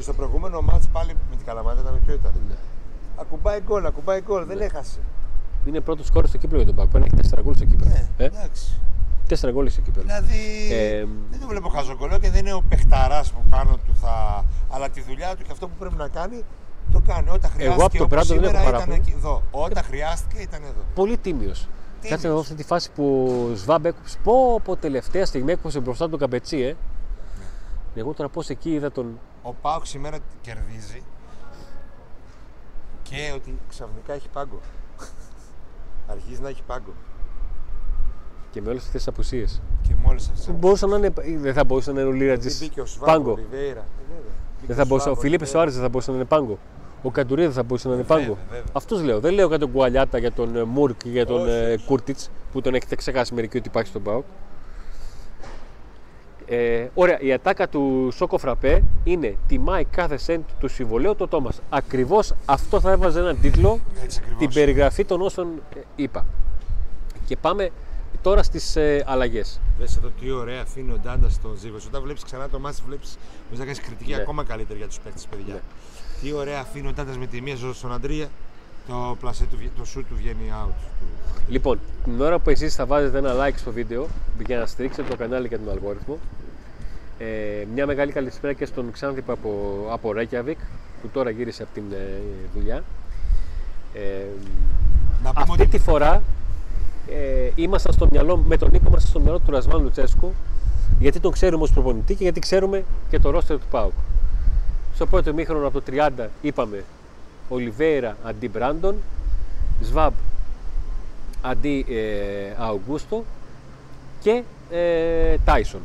[0.00, 2.32] Και στο προηγούμενο μάτς πάλι με την Καλαμάτα ήταν ποιο ήταν.
[2.48, 2.54] Ναι.
[3.16, 4.98] Ακουμπάει γκολ, ακουμπάει γκολ, δεν έχασε.
[5.64, 7.04] Είναι πρώτος σκόρ στο κύπελο για τον Πάκο.
[7.04, 7.90] Έχει 4 γκολ στο κύπελο.
[7.90, 8.80] Ναι, Ε, εντάξει.
[9.28, 10.04] 4 γκολ στο κύπελο.
[10.06, 14.44] Δηλαδή Ε, δεν το βλέπω χαζογκολό και δεν είναι ο παιχταράς που πάνω του θα.
[14.70, 16.44] Αλλά τη δουλειά του και αυτό που πρέπει να κάνει
[16.92, 17.28] το κάνει.
[17.30, 17.84] Όταν χρειάστηκε.
[17.84, 18.94] από τον όπως Μπράντον δεν έχω σήμερα ήταν παράπονο.
[18.94, 19.42] εκεί, εδώ.
[19.50, 20.82] Όταν χρειάστηκε ήταν εδώ.
[20.94, 21.68] Πολύ τίμιος.
[22.08, 23.04] Κάτσε να δω αυτή τη φάση που
[23.52, 24.18] ο Σβάμπ έκοψε.
[24.22, 26.76] Πω από τελευταία στιγμή έκοψε μπροστά του τον Καμπετσί, ε.
[27.94, 29.18] Εγώ τώρα πώς εκεί είδα τον.
[29.42, 31.02] Ο Πάουκ σήμερα κερδίζει
[33.02, 34.60] και ότι ξαφνικά έχει πάγκο.
[36.08, 36.92] Αρχίζει να έχει πάγκο.
[38.50, 39.60] και με όλες αυτές τις απουσίες.
[39.82, 40.52] Και μόλι αυτό.
[40.52, 41.12] Μπορούσαν να είναι.
[41.38, 42.58] Δεν θα μπορούσε να είναι ο Λίρατζης.
[42.58, 43.30] Δεν μπήκε ο Σβάμπ, Πάγκο.
[43.32, 43.80] ο Ριβέιρα.
[43.80, 44.32] Ε, βέβαια.
[44.54, 45.58] Μπήκε Δεν θα μπορούσε, ο Σβάμπ, Φιλίππε Ριβέιρα.
[45.58, 46.58] Σοάρε δεν θα μπορούσε να είναι πάγκο.
[47.02, 48.38] Ο Καντουρί δεν θα μπορούσε να είναι Βέβαια, πάγκο.
[48.50, 48.64] βέβαια.
[48.72, 49.20] Αυτού λέω.
[49.20, 51.84] Δεν λέω για τον Κουαλιάτα, για τον ε, Μουρκ, για τον Όχι, ε, όχι.
[51.86, 54.24] Κούρτιτς που τον έχετε ξεχάσει μερικοί ότι υπάρχει στον Πάοκ.
[56.52, 61.60] Ε, ωραία, η ατάκα του Σόκο Φραπέ είναι τιμάει κάθε σέντ του συμβολέου το Τόμας.
[61.70, 64.38] Ακριβώς αυτό θα έβαζε έναν τίτλο Έτσι ακριβώς.
[64.40, 66.26] την περιγραφή των όσων ε, είπα.
[67.26, 67.70] Και πάμε
[68.22, 69.60] τώρα στις ε, αλλαγές.
[69.78, 71.76] Δες εδώ τι ωραία αφήνει ο Ντάντας στον Ζήβο.
[71.86, 73.18] Όταν βλέπεις ξανά το μάτι, βλέπεις
[73.50, 74.16] να κάνεις κριτική Ναι.
[74.20, 75.54] ακόμα καλύτερη για τους παίκτες, παιδιά.
[75.54, 75.60] Ναι.
[76.22, 78.28] Τι ωραία αφήνει ο Ντάντας με τη μία ζωή στον Αντρία.
[78.88, 80.68] Το πλασέ του, βγε- το σου του βγαίνει out.
[81.00, 81.06] Του.
[81.48, 84.06] Λοιπόν, την ώρα που εσείς θα βάζετε ένα like στο βίντεο
[84.46, 86.18] για να στηρίξετε το κανάλι και τον αλγόριθμο
[87.22, 89.50] ε, μια μεγάλη καλησπέρα και στον Ξάνθιπα από,
[89.90, 90.56] από Reykjavik
[91.02, 92.20] που τώρα γύρισε από την ε,
[92.54, 92.84] δουλειά
[93.94, 94.00] ε,
[95.22, 96.22] Να πούμε αυτή ότι τη φορά
[97.08, 100.32] ε, ήμασταν στο μυαλό, με τον Νίκο ήμασταν στο μυαλό του Ρασβάν Λουτσέσκου
[100.98, 103.92] γιατί τον ξέρουμε ως προπονητή και γιατί ξέρουμε και το ρόστερ του ΠΑΟΚ.
[104.94, 106.84] Στο πρώτο ημίχρονο από το 30 είπαμε
[107.48, 108.96] Ολιβέηρα αντί Μπράντον,
[109.82, 110.12] Σβάμπ
[111.42, 113.24] αντί ε, Αουγκούστο
[114.20, 115.80] και ε, Τάισον.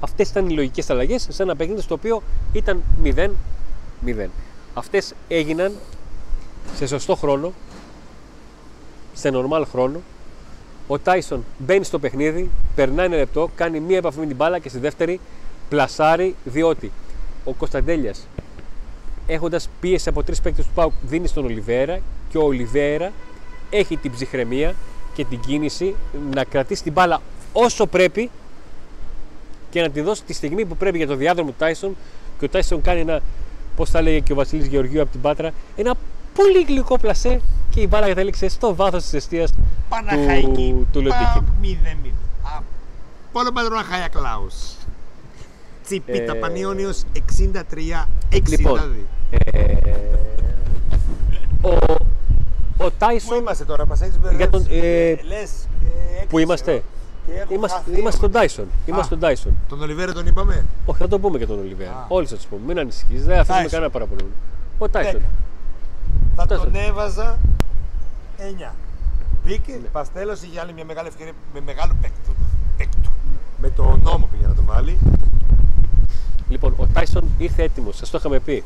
[0.00, 4.26] Αυτές ήταν οι λογικές αλλαγές σε ένα παιχνίδι στο οποίο ήταν 0-0.
[4.74, 5.72] Αυτές έγιναν
[6.76, 7.52] σε σωστό χρόνο,
[9.14, 10.00] σε normal χρόνο.
[10.86, 14.68] Ο Τάισον μπαίνει στο παιχνίδι, περνάει ένα λεπτό, κάνει μία επαφή με την μπάλα και
[14.68, 15.20] στη δεύτερη
[15.68, 16.92] πλασάρει διότι
[17.44, 18.26] ο Κωνσταντέλιας
[19.26, 23.12] έχοντας πίεση από τρεις παίκτες του Πάουκ, δίνει στον Ολιβέρα και ο Ολιβέρα
[23.70, 24.74] έχει την ψυχραιμία
[25.14, 25.94] και την κίνηση
[26.34, 27.20] να κρατήσει την μπάλα
[27.52, 28.30] όσο πρέπει
[29.70, 31.96] και να τη δώσει τη στιγμή που πρέπει για το διάδρομο του Τάισον
[32.38, 33.20] και ο Τάισον κάνει ένα,
[33.76, 35.94] πώς θα λέγε και ο Βασίλης Γεωργίου από την Πάτρα, ένα
[36.34, 39.50] πολύ γλυκό πλασέ και η μπάλα κατέληξε στο βάθος της αιστείας
[39.88, 40.46] Παναχαϊκή.
[40.52, 41.42] του, του Λοντίκιν.
[41.62, 42.08] 0-0.
[42.56, 42.60] Α,
[43.32, 44.54] Πόλο Πατρόνα Χάια Κλάους.
[45.84, 48.48] Τσιπίτα Ε, Πανιόνιος 63-62.
[48.48, 48.80] Λοιπόν,
[49.30, 49.74] ε,
[51.62, 51.96] ο, ο
[52.76, 53.38] Πού Τάισον.
[53.38, 54.36] είμαστε τώρα, μας έχεις μπερδέψει.
[54.36, 55.50] Για τον, ε, Λες,
[55.84, 56.82] ε, Πού έκλεισε, είμαστε;
[57.28, 57.98] Ε, και έχω Είμαστε, χαθεί.
[57.98, 58.66] είμαστε στον Τάισον.
[58.86, 59.52] Είμαστε στον Τάισον.
[59.68, 61.90] Τον Ολιβέρα τον είπαμε; Όχι, θα το πούμε και τον Ολιβέρα.
[61.90, 62.04] Α.
[62.08, 62.60] Όλοι θα τους πούμε.
[62.66, 63.24] Μην ανησυχείς.
[63.24, 63.70] Δεν αφήσουμε Tyson.
[63.70, 64.20] κανένα παραπονό.
[64.78, 65.12] Ο Τάισον.
[65.12, 65.24] Δέκα.
[66.36, 66.64] Θα Τάισον.
[66.72, 67.38] τον έβαζα
[68.70, 68.74] 9.
[69.44, 72.30] Μπήκε, Παστέλος είχε άλλη μια μεγάλη ευκαιρία με μεγάλο παίκτο.
[72.76, 73.10] παίκτο.
[73.60, 74.98] Με το νόμο πήγε να το βάλει.
[76.48, 77.96] Λοιπόν, ο Τάισον ήρθε έτοιμος.
[77.96, 78.64] Σας το είχαμε πει.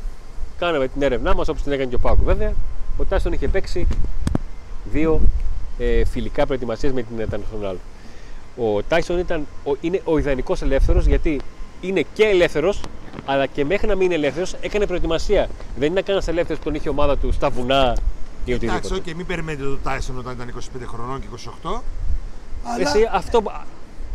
[0.58, 2.24] Κάναμε την έρευνά μας όπως την έκανε και ο Πάκου.
[2.24, 2.52] Βέβαια,
[2.96, 3.86] ο Τάισον είχε παίξει
[4.92, 5.20] δύο
[5.78, 7.74] ε, φιλικά προετοιμασίες με την International.
[8.56, 11.40] Ο Τάισον ήταν, ο, είναι ο ιδανικός ελεύθερος γιατί
[11.80, 12.80] είναι και ελεύθερος,
[13.24, 15.48] αλλά και μέχρι να μην είναι ελεύθερος έκανε προετοιμασία.
[15.76, 17.96] Δεν είναι κανένας ελεύθερος που τον είχε η ομάδα του στα βουνά
[18.44, 19.00] ή Εντάξει, οτιδήποτε.
[19.10, 21.26] και μην περιμένετε το Tyson όταν ήταν 25 χρονών και
[21.62, 21.80] 28.
[22.64, 23.42] Αλλά Εσύ, αυτό,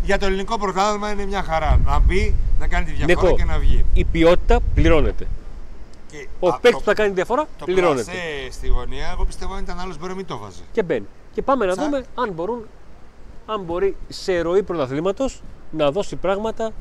[0.04, 1.80] για το ελληνικό πρωτάθλημα είναι μια χαρά.
[1.86, 3.86] Να μπει, να κάνει τη διαφορά Νίκο, και να βγει.
[3.94, 5.28] η ποιότητα πληρώνεται.
[6.12, 8.04] Και Ο α, παίκτης το- που θα κάνει τη διαφορά Το πληρώνεται.
[8.04, 10.62] πλασέ στη γωνία, εγώ πιστεύω αν ήταν άλλος μπορεί να μην το βάζει.
[10.72, 11.06] και μπαίνει.
[11.34, 11.86] Και πάμε να Τσακ.
[11.86, 12.68] δούμε αν, μπορούν,
[13.50, 16.72] αν μπορεί σε ροή πρωταθλήματος να δώσει πράγματα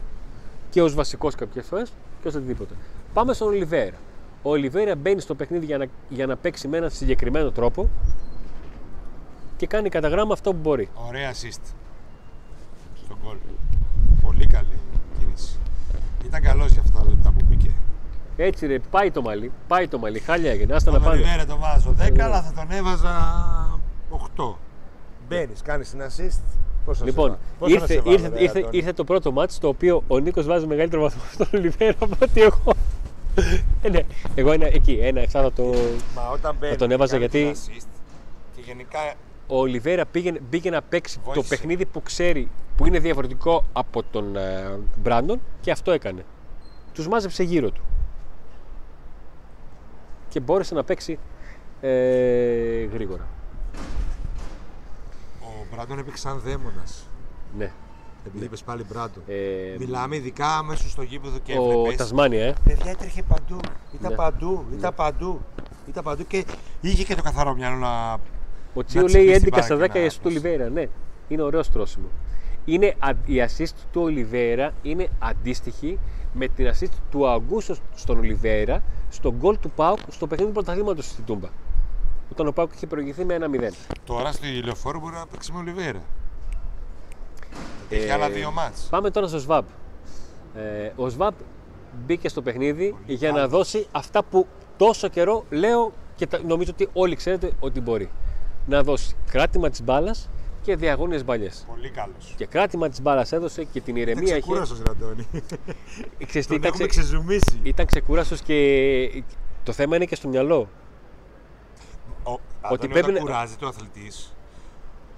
[0.70, 2.74] και ως βασικός κάποιες φορές και ως οτιδήποτε.
[3.12, 3.96] Πάμε στον Ολιβέρα.
[4.42, 7.88] Ο Ολιβέρα μπαίνει στο παιχνίδι για να, για να παίξει με έναν συγκεκριμένο τρόπο
[9.56, 10.88] και κάνει κατά γράμμα αυτό που μπορεί.
[11.08, 11.72] Ωραία assist.
[13.04, 13.36] Στον γκολ.
[14.22, 14.78] Πολύ καλή
[15.18, 15.58] κίνηση.
[16.26, 17.70] Ήταν καλός για αυτά τα λεπτά που μπήκε.
[18.36, 21.20] Έτσι ρε, πάει το μαλλί, πάει το μαλλί, χάλια έγινε, άστα να Τον πάνε.
[21.20, 22.24] Ολιβέρα το βάζω 10, Ολιβέρα.
[22.24, 23.12] αλλά θα τον έβαζα
[24.36, 24.54] 8.
[25.28, 26.40] Μπαίνεις, κάνεις την assist.
[26.84, 28.92] Πώς θα Λοιπόν, σε βά- πώς θα ήρθε, σε βάλω, ήρθε, ρε, ήρθε, Αντώνη; ήρθε
[28.92, 32.72] το πρώτο μάτς το οποίο ο Νίκος βάζει μεγαλύτερο βαθμό στον Ολιβέρα από ότι εγώ.
[33.82, 34.00] Ε, ναι,
[34.34, 35.72] εγώ ένα, εκεί, ένα εξάδατο.
[36.14, 36.76] Μα όταν μπαίνει.
[36.76, 37.86] τον έβαζα κάνει γιατί- την assist
[38.56, 38.98] Και γενικά
[39.46, 41.48] Ο Ολιβέρα πήγαινε, μπήκε να παίξει το Βοήθησε.
[41.48, 46.24] παιχνίδι που ξέρει, που είναι διαφορετικό από τον ε, Μπράντον και αυτό έκανε.
[46.92, 47.82] Τους μάζεψε γύρω του.
[50.28, 51.18] Και μπόρεσε να παίξει
[51.80, 53.26] ε, γρήγορα.
[55.72, 57.06] Ο Μπράντον έπαιξε σαν δαίμονας.
[57.58, 57.72] Ναι.
[58.26, 59.22] Επειδή είπες πάλι Μπράντον.
[59.26, 59.34] Ε,
[59.78, 61.96] Μιλάμε ειδικά αμέσως στο γήπεδο και ο έβλεπες.
[61.96, 62.54] Τασμάνια, ε.
[62.64, 63.56] Παιδιά έτρεχε παντού.
[63.94, 64.16] Ήταν Ναι.
[64.16, 64.64] παντού.
[64.78, 65.40] Ήταν παντού.
[65.88, 66.44] Ήταν παντού και
[66.80, 68.12] είχε και το καθαρό μυαλό να.
[68.74, 70.30] Ο Τσίο τσιμπήσει λέει την 11 στα μπάλα 10 και να η assist του πας.
[70.32, 70.68] Ολιβέρα.
[70.68, 70.86] Ναι,
[71.28, 72.06] είναι ωραίος στρώσιμο.
[72.64, 75.98] Είναι, α- η assist του Ολιβέρα είναι αντίστοιχη
[76.32, 81.04] με την assist του Αγκούστο στον Ολιβέρα στο γκολ του Πάουκ στο παιχνίδι του πρωταθλήματος
[81.06, 81.48] στην Τούμπα.
[82.32, 83.72] Όταν ο Πάουκ είχε προηγηθεί με ένα 0.
[84.04, 86.02] Τώρα στη λεωφόρο μπορεί να παίξει με Ολιβέρα.
[87.90, 88.86] Έχει Ε, άλλα δύο μάτς.
[88.90, 89.64] Πάμε τώρα στο ΣΒΑΠ.
[90.54, 91.34] Ε, ο ΣΒΑΠ
[92.06, 93.50] μπήκε στο παιχνίδι Πολύ για να καλός.
[93.50, 98.10] δώσει αυτά που τόσο καιρό λέω και τα- νομίζω ότι όλοι ξέρετε ότι μπορεί.
[98.66, 100.28] Να δώσει κράτημα της μπάλας
[100.62, 101.64] και διαγώνιες μπαλιές.
[101.68, 102.34] Πολύ καλός.
[102.36, 104.40] Και κράτημα της μπάλας έδωσε και την Είναι ηρεμία είχε.
[104.40, 105.26] ξεκούραστο, Ραντώνη.
[106.26, 107.00] Ξέρεις τι, Τον ήταν, έχουμε ξε...
[107.00, 107.60] ξεζουμίσει.
[107.62, 109.22] ήταν ξεκούραστος και
[109.62, 110.68] το θέμα είναι και στο μυαλό.
[112.26, 112.40] Ο, Ότι
[112.74, 114.32] ότι πρέπει όταν να- κουράζεται ο αθλητής,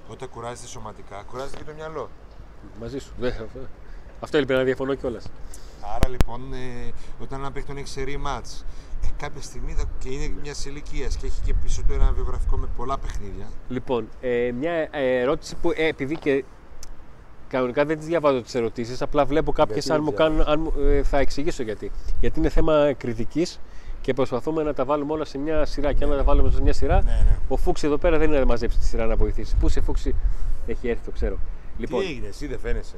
[0.08, 2.08] όταν κουράζεται σωματικά, κουράζεται και το μυαλό.
[2.80, 3.12] Μαζί σου.
[3.18, 3.34] Δεν-
[4.20, 5.26] Αυτό έλειπε να διαφωνώ κιόλας.
[5.96, 6.92] Άρα λοιπόν, ε,
[7.22, 8.64] όταν ένα παίκτον έχει σερή μάτς,
[9.04, 12.56] ε, κάποια στιγμή θα- και είναι μιας ηλικίας και έχει και πίσω του ένα βιογραφικό
[12.56, 13.46] με πολλά παιχνίδια.
[13.68, 16.44] Λοιπόν, ε, μια ε, ερώτηση που ε, επειδή και
[17.48, 20.40] κανονικά δεν τις διαβάζω τις ερωτήσεις, απλά βλέπω κάποιες Γιατί αν δεν μου κάνουν.
[20.48, 21.90] Αν, μου- ε, θα εξηγήσω γιατί.
[22.20, 23.60] Γιατί είναι θέμα κριτικής
[24.08, 25.92] και προσπαθούμε να τα βάλουμε όλα σε μια σειρά.
[25.92, 27.38] Και αν τα βάλουμε σε μια σειρά, Ναι, ναι.
[27.48, 29.56] ο Φούξης εδώ πέρα δεν είναι να μαζέψει τη σειρά να βοηθήσει.
[29.56, 30.14] Πού σε Φούξη;
[30.66, 31.38] Έχει έρθει, το ξέρω.
[31.78, 32.96] Λοιπόν, Τι έγινε, εσύ δεν φαίνεσαι;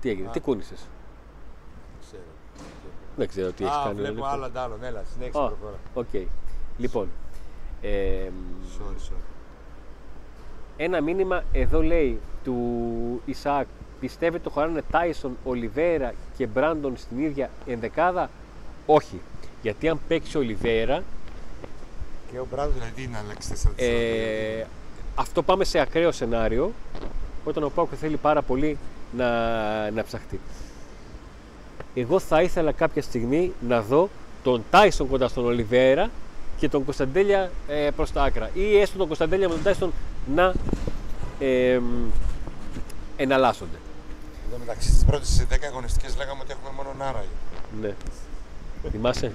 [0.00, 0.88] τι έγινε, τι κούνησες;
[2.00, 2.22] Ξέρω.
[3.16, 3.94] Δεν ξέρω τι έχει Α, κάνει.
[3.94, 4.28] βλέπω λοιπόν.
[4.28, 4.84] άλλο αντ' άλλων.
[4.84, 5.76] Έλα, συνέχισε Α, προχώρα.
[5.94, 6.28] οκ.
[6.78, 7.08] Λοιπόν,
[7.82, 7.88] ε,
[8.78, 9.22] Sorry, sorry.
[10.76, 12.56] Ένα μήνυμα εδώ λέει του
[13.26, 13.64] Isaac.
[14.00, 18.30] Πιστεύετε ότι χωράνε Τάισον, Ολιβέρα και Μπράντον στην ίδια ενδεκάδα;
[18.86, 19.20] Όχι.
[19.62, 21.02] Γιατί αν παίξει ο Ολιβέρα,
[22.32, 24.64] Και ο Μπράντον δηλαδή να αλλάξει 4 ε,
[25.14, 26.72] αυτό πάμε σε ακραίο σενάριο,
[27.44, 28.78] όταν ο Πάουκ θέλει πάρα πολύ
[29.16, 29.30] να,
[29.90, 30.40] να ψαχτεί.
[31.94, 34.08] Εγώ θα ήθελα κάποια στιγμή να δω
[34.42, 36.10] τον Τάισον κοντά στον Ολιβέρα
[36.58, 38.50] και τον Κωνσταντέλια ε, προς τα άκρα.
[38.54, 39.92] Ή έστω τον Κωνσταντέλια με τον Τάισον
[40.34, 40.54] να
[41.38, 42.10] ε, μ,
[43.16, 43.76] εναλλάσσονται.
[44.48, 47.24] Εδώ μεταξύ στις πρώτες 10 αγωνιστικές λέγαμε ότι έχουμε μόνο Νάρα.
[47.80, 47.94] Ναι.
[48.90, 49.32] Θυμάσαι;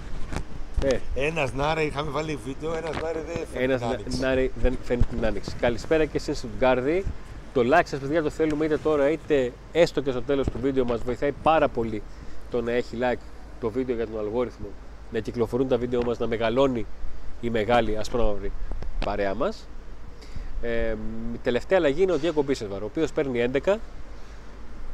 [0.83, 4.17] Ε, Ένας Νάρε, είχαμε βάλει βίντεο, ένας Νάρε δεν φαίνεται ένας να άνοιξε.
[4.19, 5.55] Νάρη δεν φαίνεται την άνοιξη.
[5.59, 7.05] Καλησπέρα και στην Στουτγκάρδη.
[7.53, 10.85] Το like σας παιδιά το θέλουμε είτε τώρα είτε έστω και στο τέλος του βίντεο
[10.85, 12.01] μας βοηθάει πάρα πολύ
[12.51, 13.21] το να έχει like
[13.59, 14.67] το βίντεο για τον αλγόριθμο
[15.11, 16.85] να κυκλοφορούν τα βίντεο μας, να μεγαλώνει
[17.41, 18.51] η μεγάλη ασπρόμαυρη
[19.05, 19.67] παρέα μας.
[20.61, 20.95] Ε,
[21.33, 23.75] η τελευταία αλλαγή είναι ο Diego Μπίσεσβαρ, ο οποίος παίρνει 11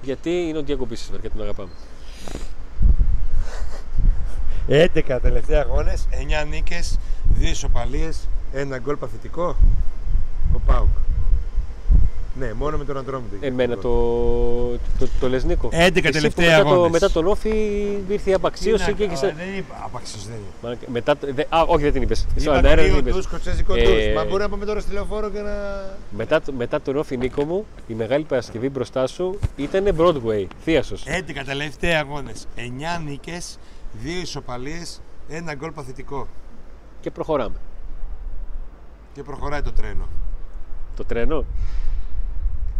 [0.01, 1.71] γιατί είναι ο Diego Μπίσεσβαρ και τον αγαπάμε.
[4.69, 6.99] 11 τελευταία αγώνες, 9 νίκες,
[7.39, 9.55] 2 ισοπαλίες, ένα γκολ παθητικό.
[10.55, 10.87] Ο Πάουκ.
[12.39, 13.35] Ναι, μόνο με τον Αντρόμητο.
[13.35, 13.81] είχε Εμένα γκολ.
[13.83, 13.89] το,
[14.99, 15.67] το, το Λεσνίκο.
[15.67, 16.91] 11 Εσύ που τελευταία μετά, το, αγώνες.
[16.91, 17.49] μετά τον Όφη
[18.09, 19.19] ήρθε η απαξίωση Τι να και έχεις...
[19.19, 19.81] κάνω, Δεν είπα.
[19.85, 20.67] Απαξίωση δεν είπα.
[20.69, 22.17] Μα, Μετά, το- δε, α, όχι δεν την είπες.
[22.19, 23.13] Στον Είπα αέρα δεν την κρύο είπες.
[23.13, 24.13] τους, κοτσέζικο Ε, τους.
[24.15, 25.51] Μα μπορεί να πάμε τώρα στη λεωφόρο και να.
[26.17, 31.03] Μετά, το- μετά τον Όφη Νίκο μου, η μεγάλη Παρασκευή μπροστά σου ήταν Broadway, θείασος.
[31.07, 33.59] 11 τελευταία αγώνες, 9 νίκες,
[34.01, 36.27] 2 ισοπαλίες, ένα γκολ παθητικό.
[36.99, 37.55] Και προχωράμε.
[39.13, 40.07] Και προχωράει το τρένο.
[40.95, 41.45] Το τρένο;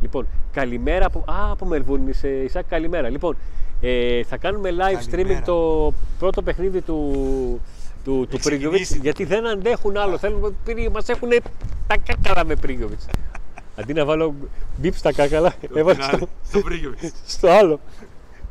[0.01, 3.09] Λοιπόν, καλημέρα από, α, από Μελβούρνη, είσαι, Ισάκ, καλημέρα.
[3.09, 3.37] Λοιπόν,
[3.81, 5.39] ε, θα κάνουμε live Καλημέρα.
[5.39, 7.11] streaming το πρώτο παιχνίδι του,
[8.03, 8.99] του, του Έχει Πρίγκοβιτς, ξεκινήσει.
[9.01, 10.17] γιατί δεν αντέχουν άλλο.
[10.17, 11.29] Θέλουν, πήρε- μας έχουν
[11.87, 13.05] τα κάκαλα με Πρίγκοβιτς.
[13.79, 14.33] Αντί να βάλω
[14.77, 16.17] μπιπ στα κάκαλα, έβαλα στο,
[16.51, 17.11] Το Πρίγκοβιτς.
[17.25, 17.79] στο άλλο.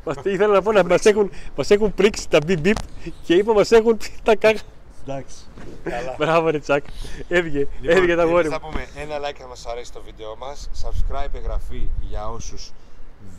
[0.04, 2.76] Μας, ήθελα να πω να μας έχουν, μας έχουν πρίξει τα μπιπ μπιπ
[3.22, 4.60] και είπα μας έχουν πει τα κάκαλα.
[5.02, 5.36] Εντάξει.
[5.84, 6.14] Καλά.
[6.18, 6.84] Μπράβο ρε τσάκ,
[7.28, 8.68] έβγε, Λοιπόν, έβγε τα εμείς γόρι θα μου.
[8.68, 12.72] πούμε ένα like αν μας αρέσει το βίντεο μας, subscribe, εγγραφή για όσους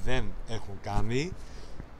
[0.04, 1.32] δεν έχουν κάνει.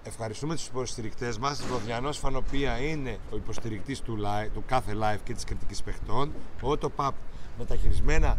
[0.04, 1.64] Ευχαριστούμε τους υποστηρικτές μας.
[1.72, 6.32] Ροδιανός Φανοπία είναι ο υποστηρικτής του, live, του κάθε live και της κριτικής παιχτών.
[6.62, 7.12] Ο Autopap
[7.58, 8.38] με τα χειρισμένα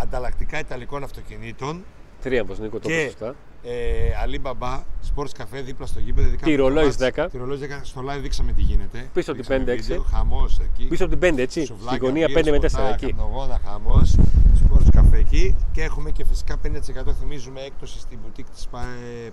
[0.00, 1.84] ανταλλακτικά ιταλικών αυτοκινήτων.
[2.26, 3.34] Τρίαμβος Νίκο, το Και- είπες σωστά.
[3.62, 4.80] Ε, Alibaba
[5.14, 6.26] Sports Cafe δίπλα στο γήπεδο.
[6.28, 6.96] ειδικά Τη με το ρολόι μάτς.
[6.96, 7.28] 10.
[7.30, 9.10] Τη ρολόι 10 στο live δείξαμε τι γίνεται.
[9.12, 9.82] Πίσω από την Δείξαμε 5-6.
[9.88, 10.84] βίντεο, Χαμός εκεί.
[10.84, 13.06] Πίσω από την 5 έτσι, Σουβλάκια, στην γωνία μπύρες, 5 με 4 ποτά, εκεί.
[13.06, 14.16] καπνογόνα, χαμός,
[14.54, 18.86] σπορτς καφέ εκεί και έχουμε και φυσικά 50% θυμίζουμε έκπτωση στην μπουτίκ της ΠΑ-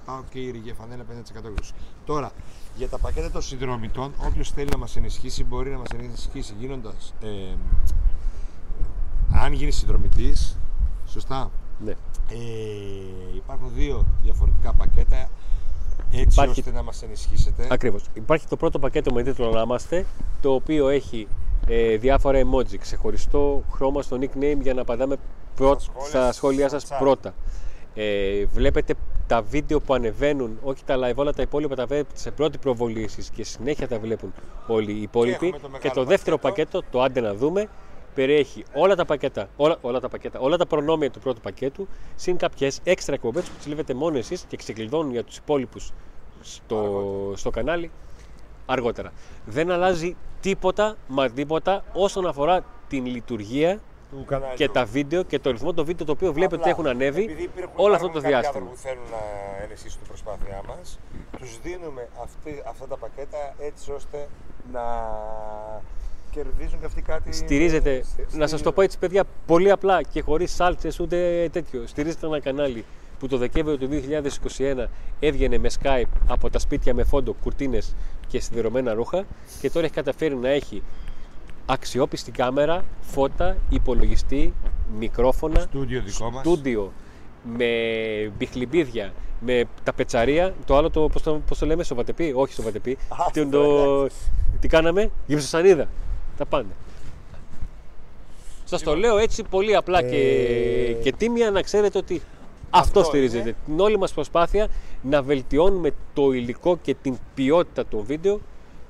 [0.05, 1.71] ΠΑΟ και η Ριγέ Φανέλα 50% έκπτωση.
[2.05, 2.31] Τώρα,
[2.75, 7.13] για τα πακέτα των συνδρομητών, όποιος θέλει να μας ενισχύσει μπορεί να μας ενισχύσει γίνοντας,
[7.23, 7.27] ε,
[9.43, 10.57] αν γίνει συνδρομητής,
[11.07, 11.51] σωστά,
[11.85, 11.91] Ναι.
[11.91, 12.35] ε,
[13.35, 15.29] υπάρχουν δύο διαφορετικά πακέτα
[16.11, 17.67] έτσι Υπάρχει- ώστε να μας ενισχύσετε.
[17.69, 18.03] Ακριβώς.
[18.13, 20.05] Υπάρχει το πρώτο πακέτο με τίτλο Ανάμαστε,
[20.41, 21.27] το οποίο έχει
[21.67, 25.15] ε, διάφορα emoji, ξεχωριστό χρώμα στο nickname για να απαντάμε
[25.55, 26.95] πρώτα, Στα σχόλια στα σχόλιά στο σας chat.
[26.99, 27.33] πρώτα.
[27.95, 28.93] Ε, βλέπετε
[29.27, 33.03] τα βίντεο που ανεβαίνουν, όχι τα live, όλα τα υπόλοιπα τα βλέπετε σε πρώτη προβολή
[33.03, 34.33] εσείς και συνέχεια τα βλέπουν
[34.67, 35.45] όλοι οι υπόλοιποι.
[35.45, 36.69] έχουμε το Και, μεγάλο το δεύτερο πακέτο.
[36.71, 37.69] πακέτο, το άντε να δούμε,
[38.13, 42.37] περιέχει όλα τα πακέτα, όλα, όλα τα πακέτα, όλα τα προνόμια του πρώτου πακέτου, συν
[42.37, 45.91] κάποιες έξτρα εκπομπές που τις βλέπετε μόνο εσείς και ξεκλειδώνουν για τους υπόλοιπους
[46.41, 47.91] στο, στο κανάλι
[48.65, 49.11] αργότερα.
[49.45, 53.79] Δεν αλλάζει τίποτα, μα τίποτα όσον αφορά την λειτουργία
[54.11, 54.55] του καναλιού.
[54.55, 57.23] και τα βίντεο και το ρυθμό των βίντεο το οποίο βλέπετε ότι Απλά, έχουν ανέβει
[57.23, 58.65] επειδή υπήρχουν- όλο αυτό το υπάρχουν κάποιοι διάστημα.
[58.65, 60.99] άνθρωποι που θέλουν να ενισχύσουν την προσπάθειά μας,
[61.39, 64.27] τους δίνουμε αυτή, αυτά τα πακέτα έτσι ώστε
[64.71, 64.83] να
[66.33, 67.31] κερδίζουν και αυτοί κάτι.
[67.31, 71.83] Στηρίζετε, στη- να σας το πω έτσι παιδιά, πολύ απλά και χωρίς σάλτσες ούτε τέτοιο.
[71.85, 72.85] Στηρίζετε ένα κανάλι
[73.19, 77.95] που το Δεκέμβριο του 2021 έβγαινε με Skype από τα σπίτια με φόντο, κουρτίνες
[78.27, 79.25] και σιδερωμένα ρούχα
[79.61, 80.83] και τώρα έχει καταφέρει να έχει
[81.65, 84.53] αξιόπιστη κάμερα, φώτα, υπολογιστή,
[84.99, 86.39] μικρόφωνα, Στούντιο δικό μας.
[86.39, 86.91] στούντιο,
[87.57, 87.67] με
[88.37, 90.53] μπιχλιμπίδια, με τα πετσαρία.
[90.65, 92.91] Το άλλο το, πώς το, πώς το λέμε, σοβατεπί, όχι σοβατεπί.
[93.09, 94.07] Α, τι, το,
[94.59, 95.87] τι κάναμε, γυψοσανίδα.
[96.37, 96.69] Τα πάντα.
[98.65, 100.17] Σας το λέω έτσι πολύ απλά και,
[100.89, 102.21] Ε, και τίμια να ξέρετε ότι
[102.69, 103.41] αυτό, Αυτό στηρίζεται.
[103.43, 103.55] είναι.
[103.65, 104.67] Την όλη μας προσπάθεια
[105.01, 108.39] να βελτιώνουμε το υλικό και την ποιότητα των βίντεο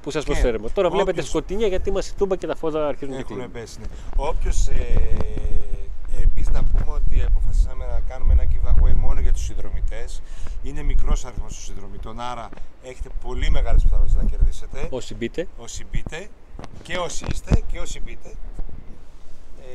[0.02, 0.70] που σας Και προσφέρουμε.
[0.70, 3.52] Τώρα βλέπετε όποιος- σκοτεινιά γιατί μας η τούμπα και τα φώτα αρχίζουν και Έχουν κλείνουν.
[3.52, 3.80] πέσει.
[3.80, 3.86] Ναι.
[4.16, 4.68] Όποιος.
[4.68, 4.74] Ε,
[6.24, 10.22] Επίσης να πούμε ότι αποφασίσαμε να κάνουμε ένα giveaway μόνο για τους συνδρομητές.
[10.64, 12.50] Είναι μικρός αριθμός των συνδρομητών, άρα
[12.84, 14.88] έχετε πολύ μεγάλες πιθανότητες να κερδίσετε.
[14.90, 16.28] Όσοι μπείτε, Όσοι μπείτε
[16.84, 18.30] και όσοι είστε και όσοι μπείτε.
[19.62, 19.66] Ε,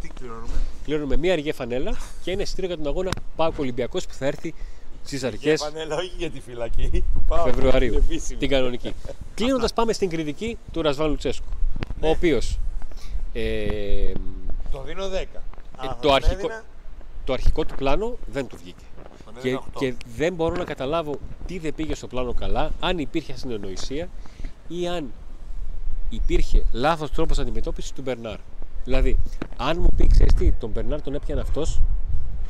[0.00, 0.52] τι κληρώνουμε;
[0.84, 4.54] κλείνουμε μία αργία φανέλα και ένα εισιτήριο για τον αγώνα Πάοκ Ολυμπιακός που θα έρθει
[5.04, 7.44] στις Για αρχές πανέλα, όχι για τη φυλακή του Πάου.
[7.44, 7.92] Φεβρουαρίου.
[7.92, 8.38] την επίσημη.
[8.38, 8.94] την κανονική.
[9.34, 11.46] Κλείνοντας, πάμε στην κριτική του Ρασβάν Λουτσέσκου.
[12.00, 12.06] Ναι.
[12.06, 12.58] Ο οποίος
[13.32, 14.12] ε,
[14.70, 15.08] Το δίνω 10.
[15.08, 16.64] Α, θα το τον αρχικό- έδινα,
[17.24, 18.84] το αρχικό του πλάνο δεν του βγήκε.
[19.24, 19.78] τον Και, έδινα 8.
[19.78, 21.14] και δεν μπορώ να καταλάβω
[21.46, 24.08] τι δεν πήγε στο πλάνο καλά, αν υπήρχε συνεννοησία
[24.68, 25.12] ή αν
[26.08, 28.38] υπήρχε λάθος τρόπος αντιμετώπισης του Μπερνάρ.
[28.84, 29.18] Δηλαδή,
[29.56, 31.80] αν μου πει, ξέρεις τι, τον Μπερνάρ τον έπιανε αυτός,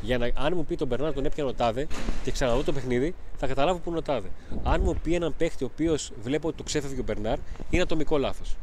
[0.01, 1.87] Για να, αν μου πει τον Μπερνάρ τον έπιανε ο Τάδε
[2.23, 4.27] και ξαναδώ το παιχνίδι, θα καταλάβω που είναι ο Τάδε.
[4.63, 7.37] Αν μου πει έναν παίχτη ο οποίος βλέπω ότι το ξέφευγε ο Μπερνάρ,
[7.69, 8.55] είναι ατομικό λάθος.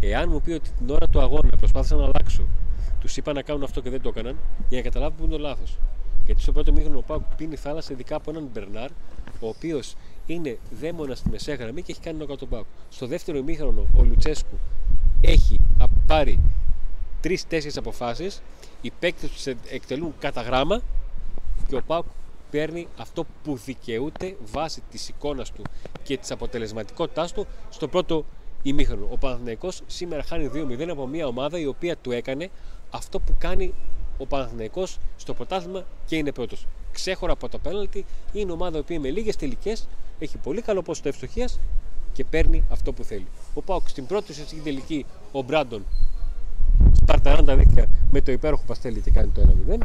[0.00, 2.42] Εάν μου πει ότι την ώρα του αγώνα προσπάθησα να αλλάξω,
[3.00, 4.36] τους είπα να κάνουν αυτό και δεν το έκαναν,
[4.68, 5.78] για να καταλάβω που είναι το λάθος.
[6.24, 8.90] Γιατί στο πρώτο μήχρονο ο Πάουκ πίνει θάλασσα, ειδικά από έναν Μπερνάρ,
[9.40, 9.94] ο οποίος
[10.26, 12.66] είναι δαίμονας στη μεσαία γραμμή και έχει κάνει νοκάου τον Πάουκ.
[12.90, 14.58] Στο δεύτερο μήχρονο ο Λουτσέσκου
[15.20, 15.56] έχει
[16.06, 16.40] πάρει
[17.20, 18.42] τρει-τέσσερι αποφάσεις,
[18.80, 20.80] οι παίκτες τους εκτελούν κατά γράμμα
[21.68, 22.04] και ο Πάουκ
[22.50, 25.62] παίρνει αυτό που δικαιούται βάσει της εικόνας του
[26.02, 28.24] και της αποτελεσματικότητάς του στο πρώτο
[28.62, 29.08] ημίχρονο.
[29.10, 32.50] Ο Παναθηναϊκός σήμερα χάνει 2-0 από μια ομάδα η οποία του έκανε
[32.90, 33.74] αυτό που κάνει
[34.18, 36.66] ο Παναθηναϊκός στο πρωτάθλημα και είναι πρώτος.
[36.92, 39.88] Ξέχωρα από το πέναλτι, είναι ομάδα η οποία με λίγες τελικές
[40.18, 41.60] έχει πολύ καλό ποσοστό ευστοχίας
[42.12, 43.26] και παίρνει αυτό που θέλει.
[43.54, 45.84] Ο Πάουκ στην πρώτη ουσιαστική τελική, ο Μπράντον
[46.92, 49.78] σπαρταράν τα δίχτυα με το υπέροχο Παστέλι και κάνει το 1-0.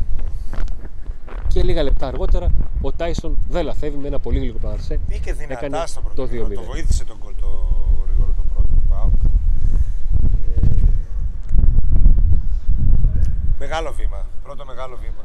[1.47, 2.51] Και λίγα λεπτά αργότερα
[2.81, 4.99] ο Τάισον δεν λαθεύει με ένα πολύ γλυκό παρασέ.
[5.07, 6.47] Μπήκε Έκανε δυνατά στο το πρώτο.
[6.47, 6.53] 2-0.
[6.53, 7.47] Το βοήθησε τον γκολ το
[8.05, 9.13] γρήγορο το πρώτο του Πάουκ.
[10.55, 10.69] Ε,
[13.59, 14.25] μεγάλο βήμα.
[14.43, 15.23] Πρώτο μεγάλο βήμα.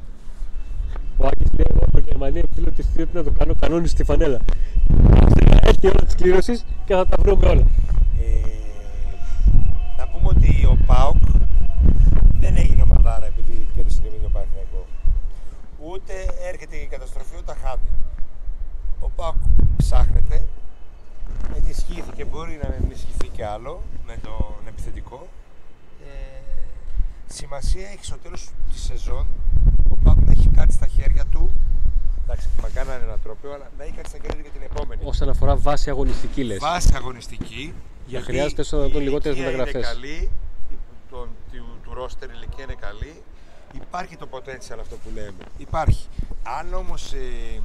[1.16, 4.38] Ο Άκης λέει εγώ από Γερμανία φίλο της θεία να το κάνω κανόνι στη φανέλα.
[5.50, 7.66] Να έρθει η ώρα της κλήρωσης και θα τα βρούμε όλα.
[8.20, 8.26] Ε,
[9.98, 11.22] να πούμε ότι ο ΠΑΟΚ
[12.40, 14.86] δεν έγινε ομαδάρα επειδή κέρδισε το ίδιο Παναθηναϊκό.
[15.78, 16.12] Ούτε
[16.50, 17.88] έρχεται η καταστροφή ούτε χάνει.
[19.00, 19.34] Ο ΠΑΟΚ
[19.76, 20.42] ψάχνεται,
[21.56, 25.26] ενισχύθηκε, μπορεί να ενισχυθεί και άλλο με τον επιθετικό.
[27.34, 29.26] Ε, σημασία έχει στο τέλος της σεζόν
[29.90, 31.50] ο ΠΑΟΚ να έχει κάτι στα χέρια του
[32.24, 34.62] Εντάξει, μακάρι να είναι ένα τρόπαιο, αλλά να έχει κάτι στα χέρια του για την
[34.62, 36.58] επόμενη Όσον αφορά βάση αγωνιστική λες.
[36.58, 37.74] βάση αγωνιστική.
[38.06, 39.82] γιατί χρειάζεται στο δυνατόν η λιγότερες ηλικία μεταγραφές.
[39.92, 40.30] Είναι καλή,
[40.72, 40.78] η-
[41.10, 43.22] το, του, του ρόστερ η ηλικία είναι καλή.
[43.74, 45.32] Υπάρχει το potential αυτό που λέμε.
[45.58, 46.06] Υπάρχει.
[46.42, 47.60] Αν όμως ε,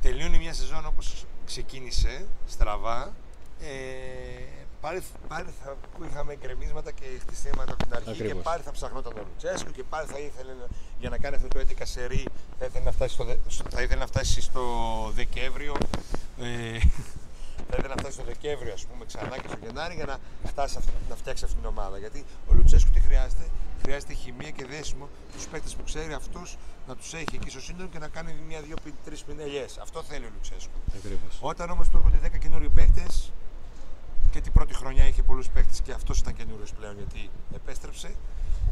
[0.00, 3.12] τελειώνει μια σεζόν όπως ξεκίνησε, στραβά,
[3.60, 5.76] ε, πάλι, πάλι θα
[6.10, 8.32] είχαμε γκρεμίσματα και χτιστήματα από την αρχή Ακριβώς.
[8.36, 10.68] και πάλι θα ψαχνόταν ο Λουτσέσκο και πάλι θα ήθελε να-
[11.00, 12.24] για να κάνει αυτό το 11 σερί
[12.58, 14.62] θα ήθελε να φτάσει στο, δε- στο- θα ήθελε να φτάσει στο
[15.14, 15.74] Δεκέμβριο
[16.38, 16.78] ε,
[17.68, 20.18] θα ήθελε να φτάσει στο Δεκέμβριο, ας πούμε, ξανά και στο Γενάρη για να,
[20.48, 21.98] φτάσει αυτή, να φτιάξει αυτή την ομάδα.
[21.98, 23.44] Γιατί ο Λουτσέσκου τι χρειάζεται,
[23.82, 26.56] χρειάζεται χημεία και δέσιμο του παίκτες που ξέρει αυτός
[26.88, 29.78] να τους έχει εκεί στο σύνολο και να κάνει μια-δύο-τρει πινελιές.
[29.78, 30.78] Αυτό θέλει ο Λουτσέσκου.
[30.96, 31.38] Ακριβώς.
[31.40, 33.32] Όταν όμως του έρχονται 10 καινούριοι παίκτες
[34.32, 38.10] και την πρώτη χρονιά είχε πολλούς παίκτες και αυτός ήταν καινούριος πλέον γιατί επέστρεψε.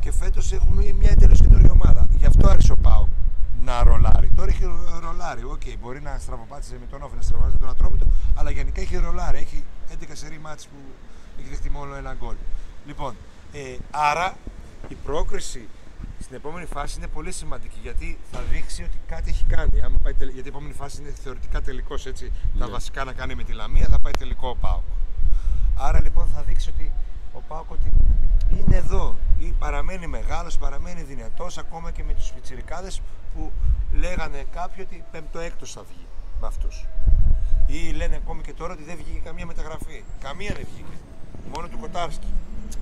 [0.01, 2.07] Και φέτος έχουμε μια εντελώς καινούργια ομάδα.
[2.11, 3.07] Γι' αυτό άρχισε ο ΠΑΟΚ
[3.65, 4.31] να ρολάρει.
[4.37, 4.65] Τώρα έχει
[5.01, 5.43] ρολάρει.
[5.45, 8.97] Οκ, μπορεί να στραβοπάτησε με τον ΟΦΗ, να στραβοπάτησε με τον Ατρόμητο, αλλά γενικά έχει
[8.97, 9.39] ρολάρει.
[9.39, 10.77] Έχει 11 σερί ματς που
[11.41, 12.35] έχει δεχτεί μόνο ένα γκολ.
[12.87, 13.15] Λοιπόν,
[13.53, 14.37] ε, άρα
[14.89, 15.69] η πρόκριση
[16.21, 19.81] στην επόμενη φάση είναι πολύ σημαντική γιατί θα δείξει ότι κάτι έχει κάνει.
[19.83, 22.33] Άμα πάει τελ- Γιατί η επόμενη φάση είναι θεωρητικά τελικός έτσι.
[22.59, 22.73] Τα Ναι.
[22.73, 24.83] βασικά να κάνει με τη Λαμία θα πάει τελικό ο ΠΑΟΚ.
[25.83, 26.93] Άρα λοιπόν θα δείξει ότι
[27.33, 27.93] ο Πάοκ ότι
[28.59, 29.17] είναι εδώ.
[29.39, 33.01] Ή παραμένει μεγάλος, παραμένει δυνατός ακόμα και με τους πιτσιρικάδες
[33.35, 33.53] που
[33.93, 36.07] λέγανε κάποιοι ότι πέμπτο-έκτος θα βγει
[36.41, 36.87] με αυτούς.
[37.67, 40.05] Ή λένε ακόμη και τώρα ότι δεν βγήκε καμία μεταγραφή.
[40.21, 40.97] Καμία δεν βγήκε.
[41.55, 42.27] Μόνο του Κοτάρσκι.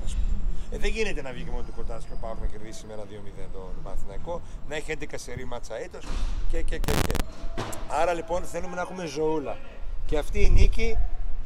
[0.05, 0.26] ας πούμε.
[0.70, 3.49] Ε, δεν γίνεται να βγει μόνο του Κοτάρσκι ο Πάοκ να κερδίσει με ένα 2-0
[3.53, 6.05] τον Παναθηναϊκό, να έχει 11 σερή μάτσα έτος
[6.51, 7.14] και, και, και, και.
[8.01, 9.57] Άρα λοιπόν θέλουμε να έχουμε ζωούλα.
[10.07, 10.96] Και αυτή η νίκη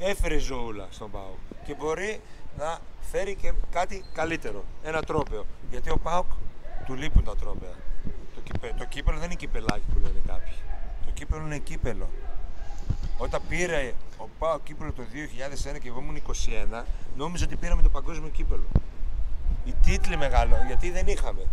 [0.05, 1.37] έφερε ζωούλα στον Πάοκ.
[1.65, 2.21] Και μπορεί
[2.59, 4.65] να φέρει και κάτι καλύτερο.
[4.83, 5.47] Ένα τρόπαιο.
[5.71, 6.27] Γιατί ο Πάοκ
[6.87, 7.73] του λείπουν τα τρόπαια.
[8.35, 10.55] Το, κύπε, το κύπελο δεν είναι κυπελάκι που λένε κάποιοι.
[11.07, 12.09] Το κύπελο είναι κύπελο.
[13.19, 15.03] Όταν πήρε ο Πάοκ κύπελο το
[15.75, 16.23] 2001 και εγώ ήμουν
[16.81, 16.83] 21,
[17.17, 18.65] νόμιζα ότι πήραμε το παγκόσμιο κύπελο.
[19.65, 21.47] Οι τίτλοι μεγάλο, γιατί δεν είχαμε.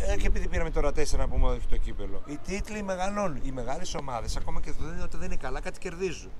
[0.00, 2.22] Ε, και επειδή πήραμε τώρα 4 να πούμε όχι το κύπελο.
[2.26, 3.40] Οι τίτλοι μεγαλώνουν.
[3.42, 6.30] Οι μεγάλες ομάδες, ακόμα και όταν δεν- όταν δεν είναι καλά, κάτι κερδίζουν.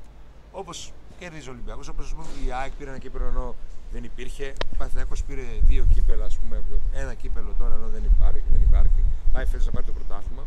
[0.53, 2.15] Όπως κερδίζει ο Ολυμπιακός, όπως
[2.47, 3.55] η ΑΕΚ πήρε ένα κύπελο ενώ
[3.93, 4.53] δεν υπήρχε.
[4.73, 6.63] Ο Παναθηναϊκός πήρε δύο κύπελα, ας πούμε.
[6.93, 8.43] Ένα κύπελο τώρα ενώ δεν υπάρχει.
[8.53, 9.03] Δεν υπάρχει.
[9.33, 10.43] Πάει φέτος να πάρει το πρωτάθλημα.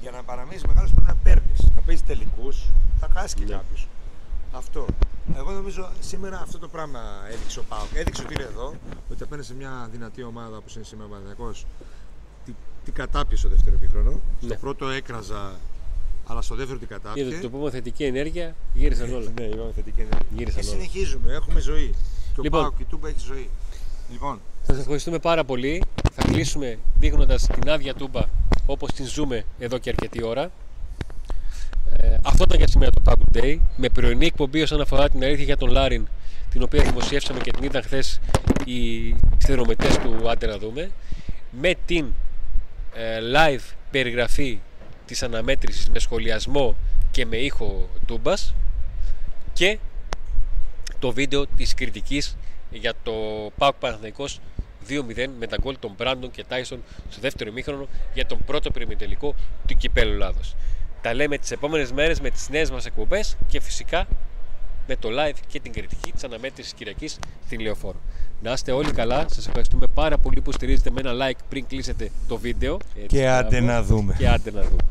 [0.00, 1.60] Για να παραμείνεις μεγάλος πρέπει να παίρνεις.
[1.74, 2.66] Να παίζεις τελικούς,
[3.00, 3.50] θα χάσεις και Ναι.
[3.50, 3.76] κάποιο.
[4.52, 4.86] Αυτό.
[5.36, 7.00] Εγώ νομίζω σήμερα αυτό το πράγμα
[7.30, 7.94] έδειξε ο Πάοκ.
[7.94, 8.74] Έδειξε ότι είναι εδώ,
[9.10, 11.66] ότι απέναντι σε μια δυνατή ομάδα όπως είναι σήμερα ο Παναθηναϊκός,
[12.44, 12.54] τι,
[12.84, 14.10] τι κατάπιε στο δεύτερο ημίχρονο.
[14.10, 14.20] Ναι.
[14.48, 15.52] Στο πρώτο έκραζα,
[16.30, 17.22] αλλά στο δεύτερο την κατάπιε.
[17.22, 19.30] Είδατε το πούμε θετική ενέργεια, γύρισαν όλα.
[19.40, 20.26] Ναι, είπαμε θετική ενέργεια.
[20.36, 20.76] Γύρισαν Και όλα.
[20.76, 21.94] συνεχίζουμε, έχουμε ζωή.
[22.34, 22.60] Και ο Λοιπόν.
[22.60, 23.50] Πάοκ και η Τούμπα έχει ζωή.
[24.12, 25.82] Λοιπόν, Σας ευχαριστούμε πάρα πολύ.
[26.12, 28.22] Θα κλείσουμε δείχνοντας την άδεια τούμπα
[28.66, 30.50] όπως την ζούμε εδώ και αρκετή ώρα.
[31.96, 33.58] Ε, αυτό ήταν για σήμερα το Pub Day.
[33.76, 36.06] Με πρωινή εκπομπή όσον αφορά την αλήθεια για τον Λάριν,
[36.50, 38.20] την οποία δημοσιεύσαμε και την είδαν χθες
[38.64, 40.90] οι συνδρομητές του Άντε να δούμε.
[41.60, 42.06] με την
[42.94, 44.58] ε, live περιγραφή
[45.08, 46.76] της αναμέτρησης με σχολιασμό
[47.10, 48.54] και με ήχο τούμπας
[49.52, 49.78] και
[50.98, 52.36] το βίντεο της κριτικής
[52.70, 53.12] για το
[53.58, 54.40] ΠΑΟΚ Παναθηναϊκός
[54.88, 59.34] 2-0 με τα γκολ των Μπράντον και Τάισον στο δεύτερο ημίχρονο για τον πρώτο περιμετελικό
[59.66, 60.56] του Κυπέλου Ελλάδος.
[61.02, 64.06] Τα λέμε τις επόμενες μέρες με τις νέες μας εκπομπές και φυσικά
[64.88, 68.00] με το live και την κριτική της αναμέτρησης Κυριακής στην Λεωφόρο.
[68.42, 72.10] Να είστε όλοι καλά, σας ευχαριστούμε πάρα πολύ που στηρίζετε με ένα like πριν κλείσετε
[72.28, 72.78] το βίντεο.
[72.94, 73.72] Έτσι, Και άντε μπράβο.
[73.72, 74.14] να δούμε.
[74.18, 74.82] Και άντε να δούμε.